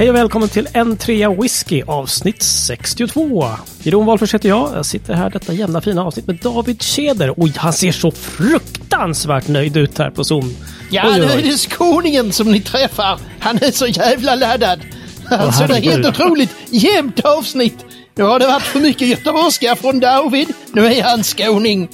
Hej 0.00 0.10
och 0.10 0.16
välkommen 0.16 0.48
till 0.48 0.68
en 0.72 0.96
trea 0.96 1.30
whisky 1.30 1.82
avsnitt 1.86 2.42
62. 2.42 3.48
Jeroen 3.82 4.06
Wahlfors 4.06 4.34
heter 4.34 4.48
jag. 4.48 4.76
Jag 4.76 4.86
sitter 4.86 5.14
här 5.14 5.30
detta 5.30 5.52
jämna 5.52 5.80
fina 5.80 6.04
avsnitt 6.04 6.26
med 6.26 6.36
David 6.36 6.82
Keder. 6.82 7.34
Oj, 7.36 7.52
han 7.56 7.72
ser 7.72 7.92
så 7.92 8.10
fruktansvärt 8.10 9.48
nöjd 9.48 9.76
ut 9.76 9.98
här 9.98 10.10
på 10.10 10.24
Zoom. 10.24 10.56
Ja, 10.90 11.02
Oj, 11.06 11.12
oj, 11.12 11.18
nu 11.20 11.32
är 11.32 11.42
det 11.42 11.58
skåningen 11.58 12.32
som 12.32 12.52
ni 12.52 12.60
träffar. 12.60 13.18
Han 13.38 13.56
är 13.56 13.70
så 13.70 13.86
jävla 13.86 14.34
laddad. 14.34 14.80
Alltså 15.28 15.66
det 15.66 15.76
är 15.76 15.82
helt 15.82 16.06
otroligt 16.06 16.56
jämnt 16.70 17.20
avsnitt. 17.20 17.84
Nu 18.14 18.24
har 18.24 18.38
det 18.38 18.46
varit 18.46 18.62
för 18.62 18.80
mycket 18.80 19.08
göteborgska 19.08 19.76
från 19.76 20.00
David. 20.00 20.48
Nu 20.72 20.86
är 20.86 21.02
han 21.02 21.22
skåning. 21.22 21.88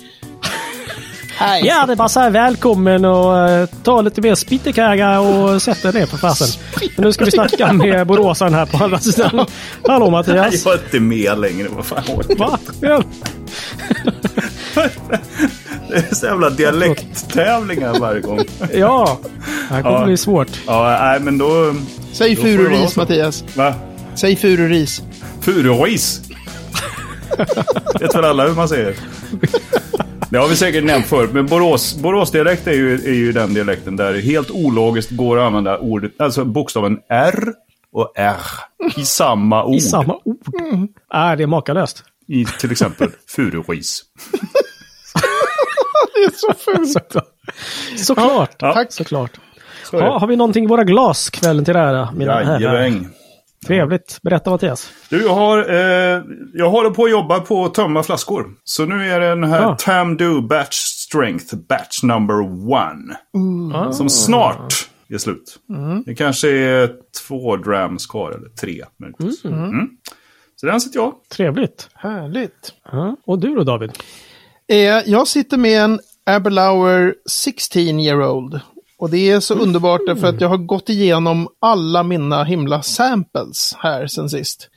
Hej. 1.38 1.62
Ja, 1.66 1.86
det 1.86 1.92
är 1.92 1.96
bara 1.96 2.08
så 2.08 2.20
här 2.20 2.30
välkommen 2.30 3.04
och 3.04 3.48
uh, 3.50 3.66
ta 3.82 4.00
lite 4.00 4.20
mer 4.20 4.34
spittekärga 4.34 5.20
och 5.20 5.62
sätt 5.62 5.82
dig 5.82 5.92
ner 5.92 6.06
för 6.06 6.16
fasen. 6.16 6.48
Men 6.96 7.04
nu 7.04 7.12
ska 7.12 7.24
vi 7.24 7.30
snacka 7.30 7.72
med 7.72 8.06
boråsaren 8.06 8.54
här 8.54 8.66
på 8.66 8.84
andra 8.84 8.98
sidan. 8.98 9.46
Hallå 9.88 10.10
Mattias. 10.10 10.64
Jag 10.64 10.74
är 10.74 10.78
inte 10.84 11.00
med 11.00 11.38
längre. 11.38 11.68
Vad 11.68 11.86
fan? 11.86 12.02
Va? 12.38 12.58
Ja. 12.80 13.02
Det 15.91 15.96
är 16.10 16.14
så 16.14 16.27
jävla 16.27 16.50
dialekttävlingar 16.50 17.98
varje 18.00 18.20
gång. 18.20 18.41
Ja, 18.74 19.18
det 19.68 19.74
här 19.74 19.82
kommer 19.82 19.98
Ja. 19.98 20.05
bli 20.05 20.16
svårt. 20.16 20.48
Ja, 20.66 20.98
nej 21.02 21.20
men 21.20 21.38
då... 21.38 21.74
Säg 22.12 22.34
det 22.34 22.42
fururis 22.42 22.92
så. 22.92 23.00
Mattias. 23.00 23.44
Va? 23.56 23.74
Säg 24.14 24.36
fururis. 24.36 25.02
Fururis. 25.41 26.20
Vet 28.00 28.14
väl 28.14 28.24
alla 28.24 28.46
hur 28.48 28.55
man 28.55 28.68
säger? 28.68 28.94
Det 30.36 30.40
har 30.40 30.48
vi 30.48 30.56
säkert 30.56 30.84
nämnt 30.84 31.06
förut, 31.06 31.30
men 31.32 31.46
Borås, 31.46 31.95
Boråsdialekt 31.95 32.66
är 32.66 32.72
ju, 32.72 32.94
är 32.94 33.14
ju 33.14 33.32
den 33.32 33.54
dialekten 33.54 33.96
där 33.96 34.12
det 34.12 34.20
helt 34.20 34.50
ologiskt 34.50 35.10
går 35.10 35.38
att 35.38 35.46
använda 35.46 35.78
ordet, 35.78 36.20
alltså 36.20 36.44
bokstaven 36.44 36.98
R 37.08 37.52
och 37.92 38.12
R 38.16 38.41
i 38.96 39.05
samma 39.05 39.64
ord. 39.64 39.74
I 39.74 39.80
samma 39.80 40.19
ord. 40.24 40.38
Är 41.11 41.36
det 41.36 41.46
makalöst? 41.46 42.05
I 42.28 42.44
till 42.44 42.72
exempel 42.72 43.08
fururis. 43.28 44.02
Det 46.14 46.24
är 46.24 46.30
så 46.34 46.52
fult. 46.58 46.92
Såklart. 46.92 47.28
Såklart. 47.96 48.56
Ja. 48.58 48.72
Tack. 48.72 48.92
Såklart. 48.92 49.41
Så 49.84 49.98
det. 49.98 50.05
har 50.05 50.27
vi 50.27 50.36
någonting 50.36 50.64
i 50.64 50.66
våra 50.66 50.84
glas 50.84 51.30
kvällen 51.30 51.64
till 51.64 51.77
ära, 51.77 52.12
mina 52.12 52.33
herrar? 52.33 52.91
Trevligt. 53.67 54.19
Berätta 54.22 54.50
Mattias. 54.50 54.91
Du, 55.11 55.22
jag, 55.22 55.34
har, 55.34 55.59
eh, 55.70 56.22
jag 56.55 56.70
håller 56.70 56.91
på 56.91 57.05
att 57.05 57.11
jobba 57.11 57.41
på 57.41 57.64
att 57.64 57.75
tömma 57.75 58.03
flaskor. 58.03 58.47
Så 58.64 58.84
nu 58.86 59.11
är 59.11 59.20
det 59.20 59.28
den 59.28 59.45
här 59.45 59.62
Ja. 59.62 59.77
Tamdo 59.78 60.41
Batch 60.41 60.75
Strength, 60.75 61.56
batch 61.56 62.03
number 62.03 62.41
one. 62.73 63.17
Ah. 63.75 63.92
Som 63.92 64.08
snart 64.08 64.89
är 65.08 65.19
slut. 65.19 65.58
Det 66.05 66.14
kanske 66.14 66.48
är 66.50 66.91
två 67.27 67.56
drams 67.56 68.06
kvar, 68.06 68.31
eller 68.31 68.48
tre 68.48 68.84
möjligtvis. 68.97 69.45
Mm. 69.45 69.89
Så 70.56 70.67
den 70.67 70.80
sitter 70.80 70.98
jag. 70.98 71.14
Trevligt. 71.33 71.89
Härligt. 71.95 72.73
Och 73.25 73.39
du 73.39 73.55
då 73.55 73.64
David? 73.64 73.92
Eh, 74.69 74.77
jag 75.06 75.28
sitter 75.28 75.56
med 75.56 75.80
en 75.83 76.01
Aberlour 76.27 77.14
16 77.30 77.83
year 77.83 78.23
old. 78.23 78.61
Och 78.98 79.11
det 79.11 79.30
är 79.30 79.41
så 79.41 79.55
underbart 79.55 80.00
därför 80.06 80.27
att 80.27 80.41
jag 80.41 80.48
har 80.48 80.56
gått 80.56 80.89
igenom 80.89 81.48
alla 81.61 82.02
mina 82.02 82.44
himla 82.44 82.83
samples 82.83 83.75
här 83.78 84.06
sen 84.06 84.30
sist. 84.30 84.69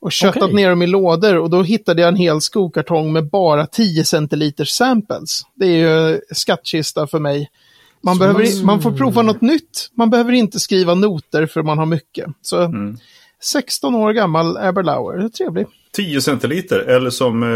Och 0.00 0.12
köttat 0.12 0.42
Okej. 0.42 0.54
ner 0.54 0.70
dem 0.70 0.82
i 0.82 0.86
lådor 0.86 1.38
och 1.38 1.50
då 1.50 1.62
hittade 1.62 2.02
jag 2.02 2.08
en 2.08 2.16
hel 2.16 2.40
skokartong 2.40 3.12
med 3.12 3.30
bara 3.30 3.66
10 3.66 4.04
centiliters 4.04 4.68
samples. 4.68 5.42
Det 5.54 5.66
är 5.66 5.76
ju 5.76 6.20
skattkista 6.30 7.06
för 7.06 7.18
mig. 7.18 7.50
Man, 8.02 8.18
behöver, 8.18 8.64
man 8.64 8.82
får 8.82 8.92
prova 8.92 9.22
något 9.22 9.40
nytt. 9.40 9.90
Man 9.94 10.10
behöver 10.10 10.32
inte 10.32 10.60
skriva 10.60 10.94
noter 10.94 11.46
för 11.46 11.62
man 11.62 11.78
har 11.78 11.86
mycket. 11.86 12.26
Så 12.42 12.72
16 13.42 13.94
år 13.94 14.12
gammal 14.12 14.56
är 14.56 15.28
trevligt. 15.28 15.68
10 15.92 16.20
centiliter, 16.20 16.78
eller 16.78 17.10
som 17.10 17.42
eh, 17.42 17.48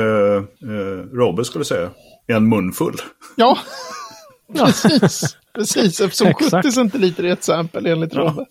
eh, 0.70 1.16
Robbe 1.16 1.44
skulle 1.44 1.64
säga, 1.64 1.90
en 2.26 2.48
munfull. 2.48 2.94
Ja, 3.36 3.58
precis. 4.54 5.36
precis, 5.54 6.00
eftersom 6.00 6.26
Exakt. 6.26 6.66
70 6.66 6.72
centiliter 6.72 7.24
är 7.24 7.32
ett 7.32 7.44
sample 7.44 7.90
enligt 7.90 8.14
Robbe. 8.14 8.44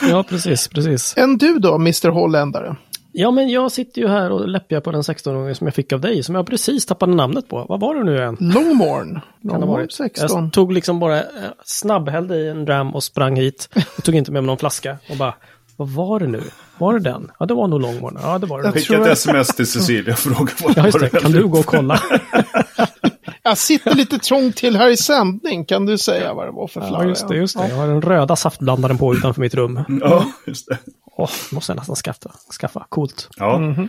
Ja, 0.00 0.22
precis, 0.22 0.68
precis. 0.68 1.14
Än 1.16 1.38
du 1.38 1.58
då, 1.58 1.74
Mr 1.74 2.08
Holländare? 2.08 2.76
Ja, 3.16 3.30
men 3.30 3.48
jag 3.48 3.72
sitter 3.72 4.00
ju 4.02 4.08
här 4.08 4.30
och 4.30 4.48
läppjar 4.48 4.80
på 4.80 4.90
den 4.92 5.02
16-åringen 5.02 5.54
som 5.54 5.66
jag 5.66 5.74
fick 5.74 5.92
av 5.92 6.00
dig, 6.00 6.22
som 6.22 6.34
jag 6.34 6.46
precis 6.46 6.86
tappade 6.86 7.14
namnet 7.14 7.48
på. 7.48 7.66
Vad 7.68 7.80
var 7.80 7.94
det 7.94 8.04
nu 8.04 8.16
igen? 8.16 8.36
Longmorn. 8.40 9.20
Longmorn 9.42 9.68
varit? 9.68 9.92
16. 9.92 10.44
Jag 10.44 10.52
tog 10.52 10.72
liksom 10.72 10.98
bara, 11.00 11.18
eh, 11.18 11.24
snabbhällde 11.64 12.36
i 12.36 12.48
en 12.48 12.64
dram 12.64 12.94
och 12.94 13.04
sprang 13.04 13.36
hit. 13.36 13.68
Och 13.96 14.04
tog 14.04 14.14
inte 14.14 14.32
med 14.32 14.42
mig 14.42 14.46
någon 14.46 14.58
flaska. 14.58 14.98
Och 15.10 15.16
bara, 15.16 15.34
vad 15.76 15.88
var 15.88 16.20
det 16.20 16.26
nu? 16.26 16.42
Var 16.78 16.92
det 16.92 16.98
den? 16.98 17.30
Ja, 17.38 17.46
det 17.46 17.54
var 17.54 17.68
nog 17.68 17.80
Longmorn. 17.80 18.18
Ja, 18.22 18.38
det 18.38 18.46
var 18.46 18.58
det. 18.58 18.64
Jag 18.64 18.74
Skicka 18.74 19.00
ett 19.00 19.06
sms 19.06 19.48
till 19.48 19.66
Cecilia 19.66 20.12
och 20.12 20.18
fråga 20.18 20.52
vad 20.62 20.76
Ja, 20.76 20.84
just 20.84 21.00
det. 21.00 21.12
var 21.12 21.20
Kan 21.20 21.32
du 21.32 21.46
gå 21.48 21.58
och 21.58 21.66
kolla? 21.66 22.00
Jag 23.44 23.58
sitter 23.58 23.94
lite 23.94 24.18
trångt 24.22 24.56
till 24.56 24.76
här 24.76 24.90
i 24.90 24.96
sändning. 24.96 25.64
Kan 25.64 25.86
du 25.86 25.98
säga 25.98 26.34
vad 26.34 26.46
det 26.46 26.50
var 26.52 26.66
för 26.66 26.80
Ja, 26.80 26.88
flagga? 26.88 27.08
just 27.08 27.28
det, 27.28 27.36
just 27.36 27.58
det. 27.58 27.68
Jag 27.68 27.76
har 27.76 27.86
den 27.88 28.02
röda 28.02 28.36
saftblandaren 28.36 28.98
på 28.98 29.14
utanför 29.14 29.40
mitt 29.40 29.54
rum. 29.54 29.80
Ja, 30.00 30.26
just 30.46 30.68
det. 30.68 30.78
Åh, 31.16 31.30
måste 31.52 31.72
jag 31.72 31.76
nästan 31.76 31.96
skaffa. 31.96 32.30
skaffa. 32.60 32.86
Coolt. 32.88 33.28
Ja. 33.36 33.58
Mhm. 33.58 33.88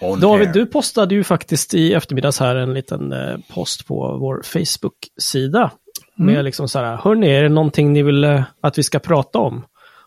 On 0.00 0.20
David, 0.20 0.52
du 0.52 0.66
postade 0.66 1.14
ju 1.14 1.24
faktiskt 1.24 1.74
i 1.74 1.94
eftermiddags 1.94 2.40
här 2.40 2.56
en 2.56 2.74
liten 2.74 3.12
eh, 3.12 3.36
post 3.54 3.86
på 3.86 4.16
vår 4.20 4.42
Facebook-sida. 4.44 5.70
Med 6.16 6.44
liksom 6.44 6.68
så 6.68 6.78
här, 6.78 6.96
hörni, 6.96 7.30
är 7.30 7.42
det 7.42 7.48
någonting 7.48 7.92
ni 7.92 8.02
vill 8.02 8.24
eh, 8.24 8.42
att 8.62 8.78
vi 8.78 8.82
ska 8.82 8.98
prata 8.98 9.38
om? 9.38 9.64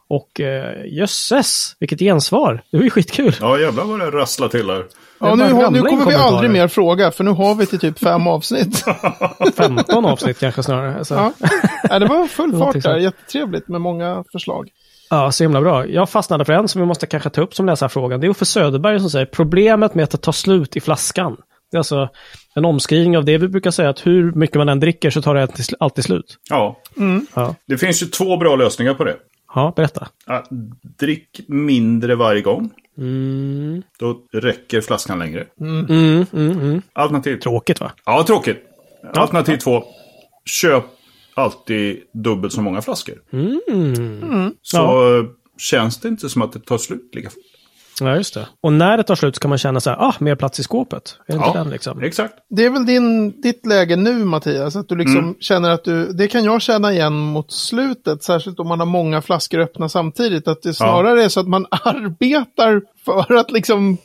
Och 0.10 0.40
eh, 0.40 0.86
jösses, 0.86 1.76
vilket 1.80 2.00
gensvar! 2.00 2.64
Det 2.72 2.78
var 2.78 2.84
ju 2.84 2.90
skitkul! 2.90 3.36
Ja, 3.42 3.60
jävlar 3.60 3.84
vad 3.84 4.00
det 4.00 4.12
rasslar 4.12 4.48
till 4.48 4.70
här. 4.70 4.86
Ja, 5.20 5.30
Det 5.30 5.36
nu, 5.36 5.54
har, 5.54 5.72
nu 5.72 5.82
kommer 5.82 6.06
vi 6.06 6.16
aldrig 6.16 6.52
mer 6.52 6.68
fråga, 6.68 7.12
för 7.12 7.24
nu 7.24 7.32
har 7.32 7.56
vi 7.56 7.66
till 7.66 7.80
typ 7.80 8.00
fem 8.00 8.28
avsnitt. 8.28 8.84
15 9.58 10.06
avsnitt 10.06 10.40
kanske 10.40 10.64
snarare. 10.64 11.06
Så. 11.06 11.14
Ja. 11.14 11.32
Ja. 11.40 11.48
Ja, 11.90 12.00
det 12.00 12.06
var 12.06 12.28
full 12.28 12.52
fart 12.52 12.60
Någonting 12.60 12.82
där. 12.82 12.98
Jättetrevligt 12.98 13.68
med 13.68 13.82
många 13.82 14.24
förslag. 14.32 14.70
så 15.32 15.44
himla 15.44 15.62
bra. 15.62 15.88
Jag 15.88 16.10
fastnade 16.10 16.46
för 16.46 16.54
en 16.54 16.68
som 16.68 16.82
vi 16.82 16.88
måste 16.88 17.08
kanske 17.08 17.30
ta 17.30 17.42
upp 17.42 17.56
som 17.56 17.66
läsarfrågan. 17.66 18.20
Det 18.20 18.28
är 18.28 18.30
Uffe 18.30 18.46
Söderberg 18.46 19.00
som 19.00 19.10
säger 19.10 19.26
problemet 19.26 19.96
med 19.96 20.04
att 20.04 20.12
det 20.12 20.18
tar 20.18 20.32
slut 20.32 20.76
i 20.76 20.82
flaskan. 20.82 21.38
Det 21.72 21.78
är 21.78 21.80
alltså 21.80 22.10
en 22.56 22.66
omskrivning 22.66 23.18
av 23.18 23.26
det 23.26 23.38
vi 23.38 23.48
brukar 23.48 23.72
säga 23.72 23.90
att 23.90 24.08
hur 24.08 24.32
mycket 24.32 24.56
man 24.56 24.70
än 24.70 24.80
dricker 24.80 25.10
så 25.10 25.22
tar 25.22 25.36
det 25.36 25.48
alltid, 25.80 26.04
slut. 26.04 26.38
Ja, 26.50 26.82
Ja, 27.34 27.56
det 27.68 27.78
finns 27.78 28.04
ju 28.04 28.06
två 28.06 28.38
bra 28.38 28.56
lösningar 28.56 28.94
på 28.94 29.04
det. 29.04 29.16
Ja 29.56 29.74
berätta. 29.76 30.08
Ja, 30.26 30.44
drick 31.00 31.42
mindre 31.48 32.16
varje 32.16 32.42
gång. 32.42 32.70
Mm. 32.98 33.84
Då 34.00 34.22
räcker 34.34 34.82
flaskan 34.82 35.20
längre. 35.20 35.46
Mm, 35.62 35.86
mm, 35.90 36.26
mm. 36.34 36.82
Alternativ 36.94 37.38
Tråkigt 37.38 37.80
va? 37.80 37.92
Ja, 38.06 38.24
tråkigt. 38.28 38.58
Alternativ 39.14 39.58
två. 39.58 39.84
Köp 40.46 40.84
alltid 41.34 42.02
dubbelt 42.14 42.54
så 42.54 42.62
många 42.62 42.82
flaskor. 42.82 43.16
Så 44.62 44.78
Ja. 44.78 45.26
känns 45.58 46.00
det 46.00 46.08
inte 46.08 46.30
som 46.30 46.42
att 46.42 46.52
det 46.54 46.60
tar 46.60 46.78
slut 46.78 47.10
lika 47.16 47.30
fort. 47.30 47.44
Ja, 48.02 48.16
just 48.16 48.34
det. 48.34 48.48
Och 48.64 48.74
när 48.74 48.98
det 48.98 49.04
tar 49.04 49.16
slut 49.16 49.36
så 49.36 49.40
kan 49.40 49.50
man 49.50 49.58
känna 49.58 49.80
så 49.80 49.90
här, 49.90 49.98
ah, 49.98 50.14
mer 50.20 50.36
plats 50.36 50.60
i 50.60 50.64
skåpet. 50.64 51.18
Är 51.28 51.38
det 51.38 51.46
inte 51.46 51.58
den 51.58 51.70
liksom? 51.70 52.04
exakt. 52.04 52.34
Det 52.50 52.66
är 52.66 52.70
väl 52.70 52.86
din, 52.86 53.42
ditt 53.42 53.66
läge 53.66 53.96
nu 53.96 54.26
Mattias, 54.26 54.76
att 54.76 54.90
du 54.90 54.96
liksom 54.96 55.36
känner 55.40 55.70
att 55.70 55.84
du, 55.84 56.12
det 56.14 56.28
kan 56.28 56.44
jag 56.44 56.62
känna 56.62 56.92
igen 56.94 57.14
mot 57.14 57.52
slutet, 57.52 58.24
särskilt 58.24 58.60
om 58.60 58.68
man 58.68 58.80
har 58.80 58.88
många 58.88 59.22
flaskor 59.22 59.60
öppna 59.60 59.90
samtidigt, 59.90 60.48
att 60.48 60.62
det 60.62 60.74
snarare 60.74 61.24
är 61.24 61.30
så 61.30 61.40
att 61.40 61.48
man 61.48 61.66
arbetar 61.72 62.82
för 63.06 63.34
att 63.34 63.52
liksom, 63.52 63.98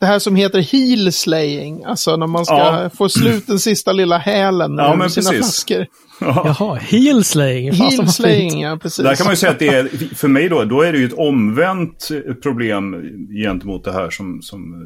det 0.00 0.06
här 0.06 0.18
som 0.18 0.36
heter 0.36 0.58
heel 0.60 1.12
slaying, 1.12 1.84
alltså 1.84 2.16
när 2.16 2.26
man 2.26 2.44
ska 2.46 2.54
Ja. 2.56 2.90
få 2.94 3.08
slut 3.08 3.46
den 3.46 3.58
sista 3.58 3.92
lilla 3.92 4.18
hälen 4.18 4.76
Ja, 4.78 4.94
men 4.96 5.10
sina 5.10 5.30
precis. 5.30 5.46
flaskor. 5.64 5.86
Jaha, 6.20 6.74
heel 6.74 7.24
slaying. 7.24 7.72
Heel 7.72 8.08
slaying, 8.08 8.60
ja 8.60 8.78
precis. 8.82 9.04
Där 9.04 9.14
kan 9.14 9.24
man 9.24 9.32
ju 9.32 9.36
säga 9.36 9.52
att 9.52 9.58
det 9.58 9.68
är, 9.68 10.14
för 10.14 10.28
mig 10.28 10.48
då, 10.48 10.64
då 10.64 10.82
är 10.82 10.92
det 10.92 10.98
ju 10.98 11.06
ett 11.06 11.18
omvänt 11.18 12.08
problem 12.42 13.02
gentemot 13.44 13.84
det 13.84 13.92
här 13.92 14.10
som, 14.10 14.42
som 14.42 14.60
eh, 14.72 14.78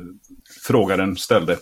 frågaren 0.67 1.17
ställde. 1.17 1.57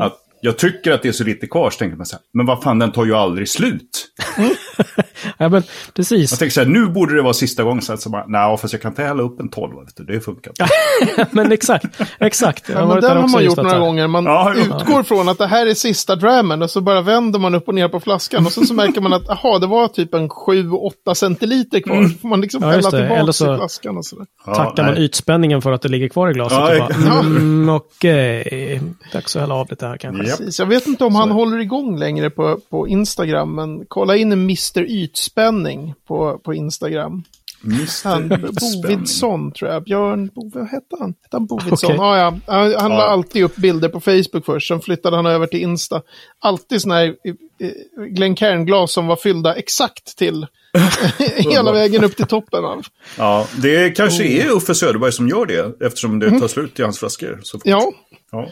Att 0.00 0.16
jag 0.40 0.58
tycker 0.58 0.92
att 0.92 1.02
det 1.02 1.08
är 1.08 1.12
så 1.12 1.24
lite 1.24 1.46
kvar, 1.46 1.70
så 1.70 1.78
tänker 1.78 1.96
man 1.96 2.06
så 2.06 2.16
här, 2.16 2.22
men 2.32 2.46
vad 2.46 2.62
fan, 2.62 2.78
den 2.78 2.92
tar 2.92 3.04
ju 3.04 3.14
aldrig 3.14 3.48
slut. 3.48 4.08
Ja, 5.38 5.48
men 5.48 5.62
precis. 5.94 6.30
Jag 6.32 6.38
tänker 6.38 6.52
så 6.52 6.60
här, 6.60 6.66
nu 6.68 6.86
borde 6.86 7.14
det 7.16 7.22
vara 7.22 7.32
sista 7.32 7.62
gången, 7.62 7.82
så 7.82 7.92
att 7.92 8.00
så 8.00 8.10
bara, 8.10 8.24
nej, 8.28 8.56
fast 8.58 8.72
jag 8.72 8.82
kan 8.82 8.90
inte 8.92 9.02
hälla 9.02 9.22
upp 9.22 9.40
en 9.40 9.48
12, 9.48 9.74
vet 9.84 9.96
du, 9.96 10.04
det 10.04 10.20
funkar 10.20 10.50
inte. 10.50 10.66
men 11.30 11.52
exakt, 11.52 11.86
exakt. 12.20 12.68
Ja, 12.68 12.86
men 12.86 13.00
den 13.00 13.16
har 13.16 13.28
man 13.28 13.44
gjort 13.44 13.56
några 13.56 13.78
gånger. 13.78 14.06
Man 14.08 14.24
Ja, 14.24 14.54
ja. 14.56 14.60
utgår 14.80 15.02
från 15.02 15.28
att 15.28 15.38
det 15.38 15.46
här 15.46 15.66
är 15.66 15.74
sista 15.74 16.16
drammen 16.16 16.62
och 16.62 16.70
så 16.70 16.80
bara 16.80 17.00
vänder 17.00 17.38
man 17.38 17.54
upp 17.54 17.68
och 17.68 17.74
ner 17.74 17.88
på 17.88 18.00
flaskan 18.00 18.46
och 18.46 18.52
sen 18.52 18.66
så 18.66 18.74
märker 18.74 19.00
man 19.00 19.12
att 19.12 19.28
aha, 19.30 19.58
det 19.58 19.66
var 19.66 19.88
typ 19.88 20.14
en 20.14 20.28
7-8 20.28 21.14
centiliter 21.14 21.80
kvar. 21.80 22.02
Så 22.08 22.18
får 22.18 22.28
man 22.28 22.40
liksom 22.40 22.62
Ja, 22.62 22.68
hälla 22.70 22.90
tillbaka 22.90 23.14
Eller 23.14 23.32
så- 23.32 23.54
i 23.54 23.56
flaskan 23.56 23.96
och 23.96 24.04
sådär. 24.06 24.26
Ja, 24.46 24.54
Tackar 24.54 24.82
man 24.84 24.94
nej. 24.94 25.04
ytspänningen 25.04 25.62
för 25.62 25.72
att 25.72 25.82
det 25.82 25.88
ligger 25.88 26.08
kvar 26.08 26.30
i 26.30 26.32
glaset. 26.32 26.58
Ja, 26.58 26.82
och 26.84 26.88
bara, 27.04 27.20
mm, 27.20 27.68
Okej, 27.68 28.80
dags 29.12 29.36
att 29.36 29.40
hälla 29.42 29.54
av 29.54 29.66
lite 29.70 29.86
här 29.86 29.96
kanske. 29.96 30.22
Precis. 30.24 30.58
Jag 30.58 30.66
vet 30.66 30.86
inte 30.86 31.04
om 31.04 31.14
han 31.14 31.30
håller 31.30 31.58
igång 31.58 31.98
längre 31.98 32.30
på, 32.30 32.58
på 32.70 32.88
Instagram, 32.88 33.54
men 33.54 33.84
kolla 33.88 34.16
in 34.16 34.32
Mr 34.32 34.82
Ytspänning 35.14 35.94
på, 36.08 36.38
på 36.44 36.54
Instagram. 36.54 37.22
Han. 38.04 38.28
Bovidsson 38.28 39.52
tror 39.52 39.70
jag. 39.70 39.84
Björn, 39.84 40.30
Bo, 40.34 40.50
vad 40.54 40.68
hette 40.68 40.96
han? 41.00 41.14
Hette 41.22 41.36
han 41.36 41.46
Bovidsson? 41.46 41.72
Okej. 41.90 41.96
Ja, 41.96 42.16
ja. 42.18 42.38
Han, 42.54 42.74
han 42.74 42.90
la 42.90 42.96
Ja. 42.96 43.02
alltid 43.08 43.44
upp 43.44 43.56
bilder 43.56 43.88
på 43.88 44.00
Facebook 44.00 44.44
först, 44.44 44.68
sen 44.68 44.80
flyttade 44.80 45.16
han 45.16 45.26
över 45.26 45.46
till 45.46 45.60
Insta. 45.60 46.02
Alltid 46.40 46.82
sådana 46.82 47.00
här 47.00 47.06
eh, 47.60 47.70
Glencairn-glas 48.08 48.92
som 48.92 49.06
var 49.06 49.16
fyllda 49.16 49.54
exakt 49.54 50.16
till 50.18 50.46
hela 51.38 51.72
vägen 51.72 52.04
upp 52.04 52.16
till 52.16 52.26
toppen 52.26 52.64
av. 52.64 52.82
Ja, 53.18 53.46
det 53.62 53.90
kanske 53.90 54.24
är 54.24 54.50
Uffe 54.50 54.74
Söderberg 54.74 55.12
som 55.12 55.28
gör 55.28 55.46
det 55.46 55.86
eftersom 55.86 56.18
det 56.18 56.38
tar 56.40 56.48
slut 56.48 56.80
i 56.80 56.82
hans 56.82 56.98
flaskor. 56.98 57.40
Så 57.42 57.58
fort. 57.58 57.66
Ja, 57.66 57.92
Ja. 58.32 58.48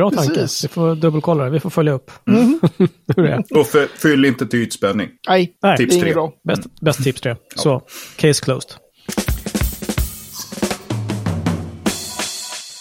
Bra 0.00 0.10
tanke. 0.10 0.34
Precis. 0.34 0.64
Vi 0.64 0.68
får 0.68 0.94
dubbelkolla 0.94 1.44
det. 1.44 1.50
Vi 1.50 1.60
får 1.60 1.70
följa 1.70 1.92
upp. 1.92 2.10
Hur 3.16 3.22
det 3.22 3.28
är. 3.32 3.58
Uffe, 3.58 3.88
fyll 4.02 4.24
inte 4.24 4.46
till 4.46 4.62
ytspänning. 4.62 5.08
nej, 5.28 5.56
Nej. 5.62 5.74
det 5.76 5.82
är 5.82 5.86
Tips 5.86 5.92
inget 5.94 6.04
tre. 6.04 6.14
bra. 6.14 6.32
Bäst, 6.44 6.62
bäst 6.80 7.04
tips 7.04 7.20
tre. 7.20 7.36
Så, 7.56 7.82
case 8.16 8.44
closed. 8.44 8.70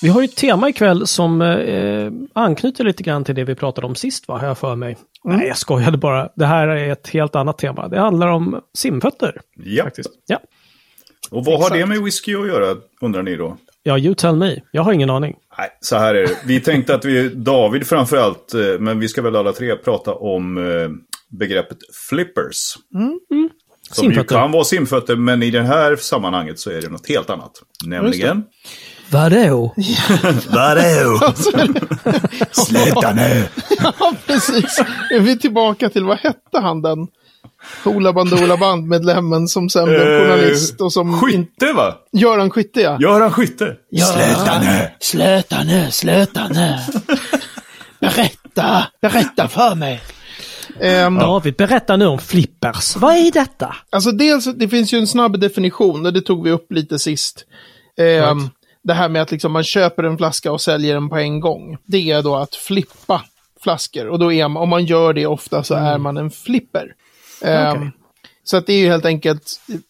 Vi 0.02 0.08
har 0.10 0.22
ju 0.22 0.26
ett 0.26 0.36
tema 0.36 0.70
ikväll 0.70 1.08
som 1.08 1.42
eh, 1.42 2.12
anknyter 2.34 2.84
lite 2.84 3.04
grann 3.04 3.24
till 3.24 3.36
det 3.36 3.44
vi 3.44 3.56
pratade 3.56 3.88
om 3.88 3.96
sist, 3.96 4.28
va? 4.28 4.38
Har 4.38 4.48
jag 4.48 4.58
för 4.58 4.76
mig. 4.76 4.98
Nej, 5.24 5.48
jag 5.48 5.58
skojade 5.58 5.98
bara. 5.98 6.30
Det 6.36 6.46
här 6.46 6.68
är 6.68 6.92
ett 6.92 7.08
helt 7.10 7.36
annat 7.36 7.58
tema. 7.58 7.88
Det 7.88 8.00
handlar 8.00 8.28
om 8.28 8.62
simfötter. 8.78 9.42
Ja. 9.64 9.84
Faktiskt. 9.84 10.10
Ja, 10.28 10.40
Och 11.32 11.46
vad 11.46 11.56
har 11.60 11.66
Exakt. 11.66 11.80
det 11.80 11.86
med 11.86 12.04
whisky 12.04 12.36
att 12.36 12.48
göra, 12.48 12.76
undrar 13.02 13.24
ni 13.24 13.36
då? 13.36 13.58
Ja 13.84 13.98
you 13.98 14.16
tell 14.16 14.36
me. 14.36 14.62
Jag 14.72 14.84
har 14.84 14.94
ingen 14.94 15.10
aning. 15.10 15.36
Nej, 15.58 15.70
så 15.82 15.98
här 15.98 16.16
är 16.16 16.22
det. 16.22 16.38
Vi 16.46 16.60
tänkte 16.60 16.96
att 16.96 17.06
vi, 17.06 17.30
David 17.30 17.88
framförallt, 17.88 18.54
eh, 18.54 18.80
men 18.80 19.00
vi 19.00 19.08
ska 19.08 19.22
väl 19.22 19.36
alla 19.36 19.54
tre 19.54 19.76
prata 19.76 20.14
om 20.14 20.58
eh, 20.58 20.90
begreppet 21.38 21.78
flippers. 22.10 22.78
Som 23.92 24.12
ju 24.12 24.24
kan 24.24 24.52
vara 24.52 24.64
simfötter, 24.64 25.16
men 25.16 25.44
i 25.44 25.52
det 25.52 25.62
här 25.62 25.96
sammanhanget 25.96 26.60
så 26.60 26.70
är 26.72 26.82
det 26.82 26.90
något 26.90 27.10
helt 27.10 27.30
annat. 27.30 27.52
Nämligen... 27.86 28.44
Vadå? 29.12 29.76
Vadå? 30.50 31.20
Sluta 32.52 33.14
nu! 33.14 33.48
Ja, 33.80 34.14
precis. 34.28 34.80
Är 35.12 35.20
vi 35.20 35.40
tillbaka 35.40 35.90
till, 35.90 36.04
vad 36.04 36.18
hette 36.18 36.60
han 36.60 36.82
den? 36.82 37.08
Hoola 37.84 38.14
Bandoola 38.14 38.58
Band-medlemmen 38.58 39.48
som 39.48 39.70
sen 39.70 39.86
blev 39.86 40.02
Eh, 40.02 40.22
journalist 40.22 40.82
och 40.82 40.94
som... 40.94 41.20
Skytte 41.22 41.74
va? 41.74 41.96
Göran 42.12 42.50
Skytte, 42.50 42.82
ja. 42.82 42.98
Göran 43.02 43.32
Skytte. 43.32 43.76
Sluta 43.96 44.60
nu! 44.62 44.90
Sluta 45.00 45.64
nu, 45.64 45.92
sluta 45.92 46.48
nu. 46.48 46.76
Berätta, 48.00 48.88
berätta 49.02 49.48
för 49.48 49.76
mig. 49.76 50.02
Ehm, 50.82 51.16
David, 51.16 51.56
berätta 51.56 51.98
nu 51.98 52.06
om 52.06 52.20
flippers. 52.20 52.96
Vad 52.96 53.16
är 53.16 53.32
detta? 53.32 53.76
Alltså 53.90 54.12
dels, 54.12 54.46
det 54.46 54.68
finns 54.70 54.94
ju 54.94 54.98
en 54.98 55.08
snabb 55.08 55.40
definition 55.40 56.06
och 56.06 56.14
det 56.14 56.22
tog 56.22 56.44
vi 56.44 56.52
upp 56.52 56.72
lite 56.72 57.00
sist. 57.00 57.46
Ehm, 57.98 58.50
Det 58.84 58.94
här 58.94 59.10
med 59.10 59.22
att 59.22 59.32
liksom 59.32 59.52
man 59.52 59.64
köper 59.64 60.04
en 60.04 60.18
flaska 60.18 60.52
och 60.52 60.62
säljer 60.62 60.94
den 60.94 61.10
på 61.10 61.18
en 61.18 61.40
gång. 61.40 61.78
Det 61.86 62.12
är 62.12 62.22
då 62.24 62.36
att 62.36 62.56
flippa 62.56 63.22
flaskor. 63.64 64.08
Och 64.08 64.20
då 64.20 64.34
är 64.34 64.48
man, 64.48 64.64
om 64.64 64.70
man 64.70 64.86
gör 64.86 65.14
det 65.14 65.26
ofta 65.26 65.64
så 65.64 65.76
är 65.76 65.98
man 65.98 66.18
en 66.18 66.32
flipper. 66.32 66.94
Ehm, 67.42 67.78
Okej. 67.78 67.92
Så 68.44 68.58
att 68.58 68.68
det 68.68 68.74
är 68.74 68.78
ju 68.78 68.88
helt 68.90 69.06
enkelt 69.06 69.44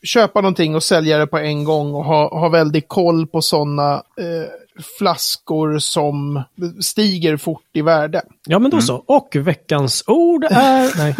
köpa 0.03 0.41
någonting 0.41 0.75
och 0.75 0.83
sälja 0.83 1.17
det 1.17 1.27
på 1.27 1.37
en 1.37 1.63
gång 1.63 1.93
och 1.93 2.05
ha, 2.05 2.39
ha 2.39 2.49
väldigt 2.49 2.87
koll 2.87 3.27
på 3.27 3.41
sådana 3.41 3.93
eh, 3.93 4.83
flaskor 4.97 5.79
som 5.79 6.43
stiger 6.81 7.37
fort 7.37 7.63
i 7.73 7.81
värde. 7.81 8.21
Ja, 8.47 8.59
men 8.59 8.71
då 8.71 8.81
så. 8.81 9.03
Och 9.07 9.35
veckans 9.35 10.03
ord 10.07 10.43
är... 10.43 10.97
Nej. 10.97 11.15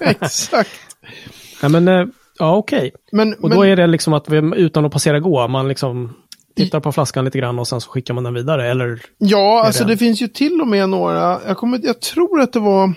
Exakt. 0.00 0.70
Ja, 1.62 1.68
men... 1.68 1.88
eh, 1.88 2.04
Ja, 2.38 2.56
okej. 2.56 2.92
Men, 3.12 3.34
Och 3.34 3.48
men, 3.48 3.58
då 3.58 3.66
är 3.66 3.76
det 3.76 3.86
liksom 3.86 4.12
att 4.14 4.28
vi, 4.28 4.36
utan 4.56 4.84
att 4.84 4.92
passera 4.92 5.20
gå, 5.20 5.48
man 5.48 5.68
liksom 5.68 6.14
tittar 6.56 6.80
på 6.80 6.92
flaskan 6.92 7.24
lite 7.24 7.38
grann 7.38 7.58
och 7.58 7.68
sen 7.68 7.80
så 7.80 7.90
skickar 7.90 8.14
man 8.14 8.24
den 8.24 8.34
vidare, 8.34 8.70
eller? 8.70 9.00
Ja, 9.18 9.62
alltså 9.66 9.84
det- 9.84 9.92
det 9.92 9.96
finns 9.96 10.22
ju 10.22 10.28
till 10.28 10.60
och 10.60 10.66
med 10.68 10.88
några, 10.88 11.40
jag, 11.46 11.56
kommer, 11.56 11.80
jag 11.82 12.00
tror 12.00 12.40
att 12.40 12.52
det 12.52 12.58
var, 12.60 12.92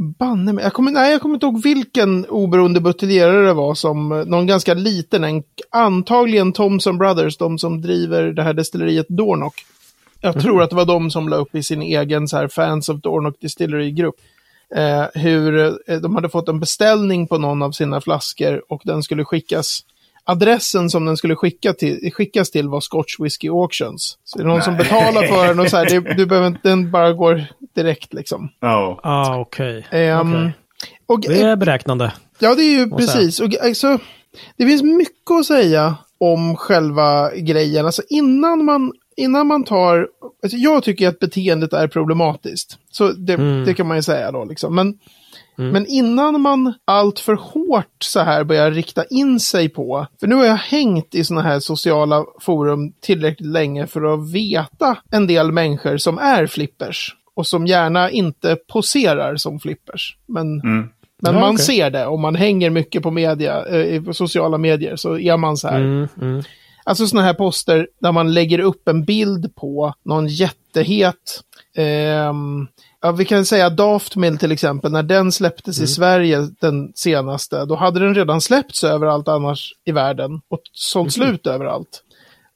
banne 0.00 0.52
mig, 0.52 0.64
jag 0.64 0.72
kommer, 0.72 0.90
nej 0.90 1.12
jag 1.12 1.20
kommer 1.20 1.34
inte 1.34 1.46
ihåg 1.46 1.62
vilken 1.62 2.26
oberoende 2.26 2.80
buteljerare 2.80 3.46
det 3.46 3.52
var 3.52 3.74
som, 3.74 4.12
eh, 4.12 4.24
någon 4.24 4.46
ganska 4.46 4.74
liten, 4.74 5.24
en, 5.24 5.42
antagligen 5.70 6.52
Thomson 6.52 6.98
Brothers, 6.98 7.36
de 7.36 7.58
som 7.58 7.82
driver 7.82 8.22
det 8.22 8.42
här 8.42 8.54
destilleriet 8.54 9.06
Dornock. 9.08 9.54
Jag 10.20 10.34
Mhm. 10.34 10.42
tror 10.42 10.62
att 10.62 10.70
det 10.70 10.76
var 10.76 10.84
de 10.84 11.10
som 11.10 11.28
la 11.28 11.36
upp 11.36 11.54
i 11.54 11.62
sin 11.62 11.82
egen 11.82 12.28
så 12.28 12.36
här 12.36 12.48
Fans 12.48 12.88
of 12.88 13.00
Dornock 13.00 13.40
Distillery-grupp. 13.40 14.14
Eh, 14.76 15.04
hur 15.14 15.58
eh, 15.86 15.96
de 16.00 16.14
hade 16.14 16.28
fått 16.28 16.48
en 16.48 16.60
beställning 16.60 17.26
på 17.26 17.38
någon 17.38 17.62
av 17.62 17.72
sina 17.72 18.00
flaskor 18.00 18.62
och 18.68 18.82
den 18.84 19.02
skulle 19.02 19.24
skickas 19.24 19.80
Adressen 20.24 20.90
som 20.90 21.04
den 21.06 21.16
skulle 21.16 21.36
skicka 21.36 21.72
till, 21.72 22.10
skickas 22.12 22.50
till 22.50 22.68
var 22.68 22.80
Scotch 22.80 23.20
Whisky 23.20 23.48
Auctions. 23.48 24.18
Så 24.24 24.38
det 24.38 24.44
är 24.44 24.48
någon 24.48 24.62
som 24.62 24.76
betalar 24.76 25.22
för 25.26 25.48
den 25.48 25.60
och 25.60 25.68
så 25.68 25.76
här, 25.76 25.86
det, 25.90 26.14
du 26.14 26.26
behöver 26.26 26.46
inte, 26.48 26.68
den 26.68 26.90
bara 26.90 27.12
går 27.12 27.44
direkt 27.74 28.14
liksom. 28.14 28.48
Ja. 28.60 29.00
Ah, 29.02 29.36
okej. 29.40 29.86
Ehm, 29.90 30.34
Okej. 30.34 30.52
och, 31.06 31.20
Det 31.20 31.40
är 31.42 31.56
beräknande. 31.56 32.12
Ja, 32.38 32.54
det 32.54 32.62
är 32.62 32.78
ju 32.78 32.90
precis. 32.90 33.40
Och, 33.40 33.54
alltså, 33.62 33.98
det 34.56 34.66
finns 34.66 34.82
mycket 34.82 35.30
att 35.40 35.46
säga 35.46 35.96
om 36.18 36.56
själva 36.56 37.30
grejen. 37.36 37.86
Alltså 37.86 38.02
innan 38.08 38.64
man, 38.64 38.92
innan 39.16 39.46
man 39.46 39.64
tar... 39.64 40.08
Alltså, 40.42 40.56
jag 40.58 40.82
tycker 40.82 41.08
att 41.08 41.18
beteendet 41.18 41.72
är 41.72 41.88
problematiskt. 41.88 42.78
Så 42.90 43.12
det, 43.12 43.34
Mm. 43.34 43.64
det 43.64 43.74
kan 43.74 43.86
man 43.86 43.96
ju 43.96 44.02
säga 44.02 44.32
då. 44.32 44.44
Liksom. 44.44 44.74
Men, 44.74 44.98
men 45.72 45.86
innan 45.86 46.40
man 46.40 46.74
allt 46.84 47.18
för 47.20 47.34
hårt 47.34 47.96
så 48.02 48.20
här 48.20 48.44
börjar 48.44 48.70
rikta 48.70 49.04
in 49.04 49.40
sig 49.40 49.68
på... 49.68 50.06
För 50.20 50.26
nu 50.26 50.34
har 50.34 50.44
jag 50.44 50.56
hängt 50.56 51.14
i 51.14 51.24
sådana 51.24 51.48
här 51.48 51.60
sociala 51.60 52.24
forum 52.40 52.92
tillräckligt 53.00 53.48
länge 53.50 53.86
för 53.86 54.14
att 54.14 54.32
veta 54.32 54.96
en 55.10 55.26
del 55.26 55.52
människor 55.52 55.96
som 55.96 56.18
är 56.18 56.46
flippers. 56.46 57.16
Och 57.34 57.46
som 57.46 57.66
gärna 57.66 58.10
inte 58.10 58.56
poserar 58.72 59.36
som 59.36 59.60
flippers. 59.60 60.16
Men 60.26 60.60
Mm. 60.60 60.88
men 61.22 61.34
Ja, 61.34 61.40
man 61.40 61.54
okej. 61.54 61.64
ser 61.64 61.90
det 61.90 62.06
om 62.06 62.20
man 62.20 62.34
hänger 62.34 62.70
mycket 62.70 63.02
på 63.02 63.10
media, 63.10 63.66
eh, 63.66 64.02
på 64.02 64.14
sociala 64.14 64.58
medier 64.58 64.96
så 64.96 65.18
är 65.18 65.36
man 65.36 65.56
så 65.56 65.68
här. 65.68 65.80
Mm, 65.80 66.08
mm. 66.20 66.42
Alltså 66.84 67.06
sådana 67.06 67.26
här 67.26 67.34
poster 67.34 67.88
där 68.00 68.12
man 68.12 68.34
lägger 68.34 68.58
upp 68.58 68.88
en 68.88 69.04
bild 69.04 69.54
på 69.54 69.94
någon 70.04 70.26
jättehet. 70.28 71.40
ehm, 71.76 72.66
ja, 73.02 73.12
vi 73.12 73.24
kan 73.24 73.46
säga 73.46 73.70
Daftmill 73.70 74.38
till 74.38 74.52
exempel, 74.52 74.92
när 74.92 75.02
den 75.02 75.32
släpptes 75.32 75.80
i 75.80 75.86
Sverige 75.86 76.48
den 76.60 76.92
senaste, 76.94 77.64
då 77.64 77.74
hade 77.74 78.00
den 78.00 78.14
redan 78.14 78.40
släppts 78.40 78.84
överallt 78.84 79.28
annars 79.28 79.72
i 79.84 79.92
världen 79.92 80.40
och 80.48 80.60
sålt 80.72 81.12
slut 81.12 81.46
överallt. 81.46 82.02